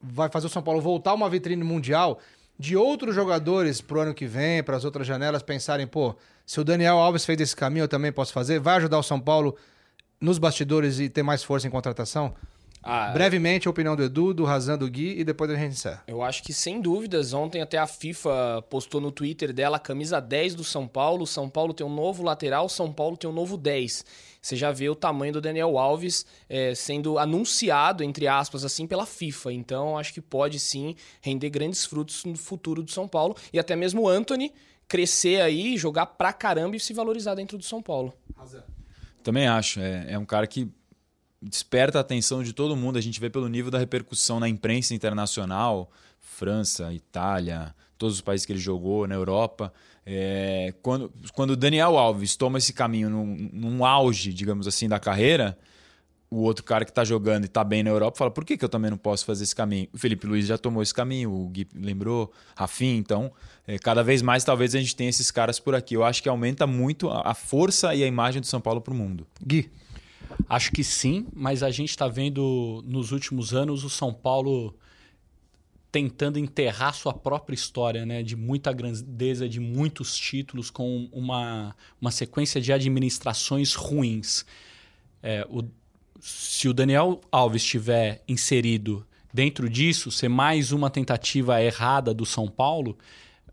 [0.02, 2.20] vai fazer o São Paulo voltar uma vitrine mundial
[2.58, 6.16] de outros jogadores para o ano que vem, para as outras janelas pensarem, pô,
[6.48, 8.60] se o Daniel Alves fez esse caminho, eu também posso fazer.
[8.60, 9.56] Vai ajudar o São Paulo
[10.20, 12.34] nos bastidores e ter mais força em contratação?
[12.88, 16.04] Ah, Brevemente, a opinião do Edu, do Razan, do Gui e depois a gente encerra.
[16.06, 20.20] Eu acho que sem dúvidas, ontem até a FIFA postou no Twitter dela a camisa
[20.20, 21.26] 10 do São Paulo.
[21.26, 24.06] São Paulo tem um novo lateral, São Paulo tem um novo 10.
[24.40, 29.08] Você já vê o tamanho do Daniel Alves é, sendo anunciado, entre aspas, assim, pela
[29.08, 29.52] FIFA.
[29.52, 33.36] Então, acho que pode sim render grandes frutos no futuro do São Paulo.
[33.52, 34.54] E até mesmo o Anthony
[34.88, 38.14] crescer aí, jogar pra caramba e se valorizar dentro do São Paulo.
[38.38, 38.64] Razan.
[39.24, 39.80] Também acho.
[39.80, 40.70] É, é um cara que
[41.46, 42.98] desperta a atenção de todo mundo.
[42.98, 48.46] A gente vê pelo nível da repercussão na imprensa internacional, França, Itália, todos os países
[48.46, 49.72] que ele jogou na Europa.
[50.06, 55.00] É, quando, quando o Daniel Alves toma esse caminho num, num auge, digamos assim, da
[55.00, 55.58] carreira,
[56.30, 58.66] o outro cara que está jogando e está bem na Europa fala: por que, que
[58.66, 59.88] eu também não posso fazer esse caminho?
[59.94, 62.98] O Felipe Luiz já tomou esse caminho, o Gui lembrou, Rafim.
[62.98, 63.32] Então,
[63.68, 65.96] é, cada vez mais talvez a gente tenha esses caras por aqui.
[65.96, 68.94] Eu acho que aumenta muito a, a força e a imagem do São Paulo para
[68.94, 69.26] o mundo.
[69.46, 69.72] Gui.
[70.48, 74.76] Acho que sim, mas a gente está vendo nos últimos anos o São Paulo
[75.92, 78.22] tentando enterrar sua própria história, né?
[78.22, 84.46] De muita grandeza, de muitos títulos, com uma, uma sequência de administrações ruins.
[85.24, 85.64] é, o,
[86.20, 92.48] se o Daniel Alves estiver inserido dentro disso, ser mais uma tentativa errada do São
[92.48, 92.98] Paulo,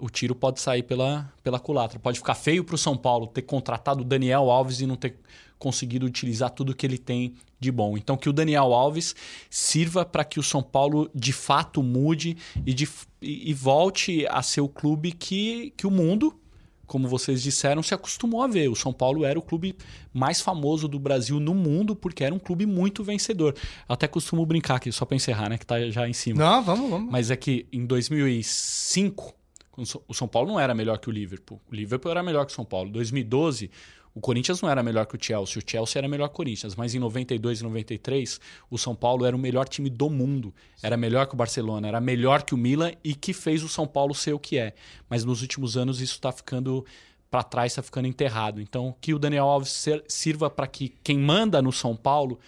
[0.02, 1.96] o tiro pode sair pela, pela culatra.
[1.96, 5.16] Pode ficar feio para o São Paulo ter contratado o Daniel Alves e não ter
[5.60, 7.96] conseguido utilizar tudo que ele tem de bom.
[7.96, 9.14] Então, que o Daniel Alves
[9.48, 12.36] sirva para que o São Paulo de fato mude
[12.66, 12.88] e, de,
[13.20, 16.36] e, volte a ser o clube que, que o mundo,
[16.84, 18.68] como vocês disseram, se acostumou a ver.
[18.68, 19.76] O São Paulo era o clube
[20.12, 23.54] mais famoso do Brasil no mundo porque era um clube muito vencedor.
[23.88, 25.58] Eu até costumo brincar aqui, só para encerrar, né?
[25.58, 26.42] Que tá já em cima.
[26.42, 27.08] Não, vamos, vamos.
[27.08, 29.41] Mas é que em 2005,
[29.76, 31.60] o São Paulo não era melhor que o Liverpool.
[31.70, 32.88] O Liverpool era melhor que o São Paulo.
[32.90, 33.70] Em 2012,
[34.14, 36.74] o Corinthians não era melhor que o Chelsea, o Chelsea era melhor que o Corinthians,
[36.74, 40.96] mas em 92 e 93 o São Paulo era o melhor time do mundo, era
[40.96, 44.14] melhor que o Barcelona, era melhor que o Milan e que fez o São Paulo
[44.14, 44.74] ser o que é.
[45.08, 46.84] Mas nos últimos anos isso está ficando
[47.30, 48.60] para trás, está ficando enterrado.
[48.60, 52.38] Então que o Daniel Alves sirva para que quem manda no São Paulo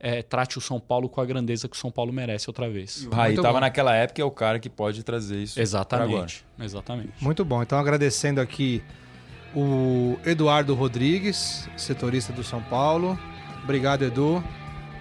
[0.00, 3.06] é, trate o São Paulo com a grandeza que o São Paulo merece outra vez.
[3.06, 5.60] O Raí estava naquela época é o cara que pode trazer isso.
[5.60, 6.44] Exatamente.
[6.58, 7.12] Exatamente.
[7.20, 7.62] Muito bom.
[7.62, 8.82] Então agradecendo aqui
[9.54, 13.18] o Eduardo Rodrigues, setorista do São Paulo.
[13.64, 14.42] Obrigado, Edu.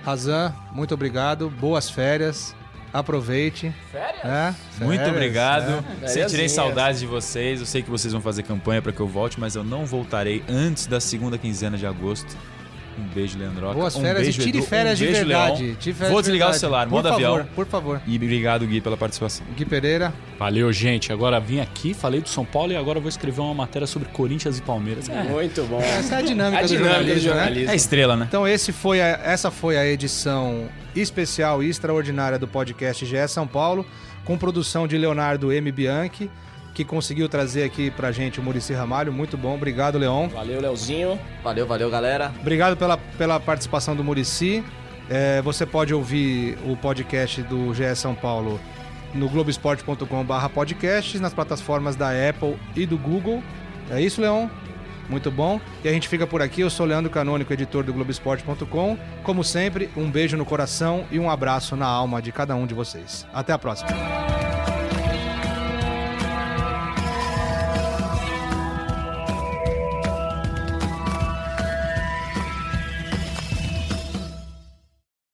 [0.03, 1.49] Razan, muito obrigado.
[1.49, 2.55] Boas férias.
[2.93, 3.73] Aproveite.
[3.91, 4.23] Férias?
[4.23, 5.85] É, Muito férias, obrigado.
[6.01, 6.07] é.
[6.07, 7.59] Sentirei saudades de vocês.
[7.59, 10.41] Eu sei que vocês vão fazer campanha para que eu volte, mas eu não voltarei
[10.47, 12.35] antes da segunda quinzena de agosto.
[12.99, 13.73] Um beijo, Leandro.
[13.73, 14.67] Boas um férias beijo, e tire Edu.
[14.67, 15.63] férias um de beijo, verdade.
[15.63, 15.75] Leão.
[15.75, 16.59] Tire férias Vou de desligar o verdade.
[16.59, 17.47] celular, por modo favor, avião.
[17.55, 18.01] Por favor.
[18.07, 19.45] E obrigado, Gui, pela participação.
[19.55, 20.13] Gui Pereira.
[20.39, 21.13] Valeu, gente.
[21.13, 24.57] Agora vim aqui, falei do São Paulo e agora vou escrever uma matéria sobre Corinthians
[24.57, 25.07] e Palmeiras.
[25.09, 25.23] É.
[25.23, 25.79] Muito bom.
[25.81, 27.35] Essa é a dinâmica, A do dinâmica do jornalismo, né?
[27.35, 27.71] jornalismo.
[27.71, 28.25] É estrela, né?
[28.27, 33.45] Então esse foi a- essa foi a edição especial e extraordinária do podcast GE São
[33.47, 33.85] Paulo,
[34.25, 35.71] com produção de Leonardo M.
[35.71, 36.29] Bianchi,
[36.78, 39.11] que conseguiu trazer aqui pra gente o Murici Ramalho.
[39.11, 40.28] Muito bom, obrigado, Leon.
[40.28, 41.19] Valeu, Leozinho.
[41.43, 42.32] Valeu, valeu, galera.
[42.39, 44.63] Obrigado pela, pela participação do Murici.
[45.09, 48.59] É, você pode ouvir o podcast do GE São Paulo
[49.11, 53.41] no globesport.com.br podcast, nas plataformas da Apple e do Google.
[53.89, 54.47] É isso, Leon?
[55.09, 55.59] Muito bom.
[55.84, 56.61] E a gente fica por aqui.
[56.61, 58.99] Eu sou Leandro Canônico, editor do Globesport.com.
[59.23, 62.75] Como sempre, um beijo no coração e um abraço na alma de cada um de
[62.75, 63.25] vocês.
[63.34, 63.89] Até a próxima.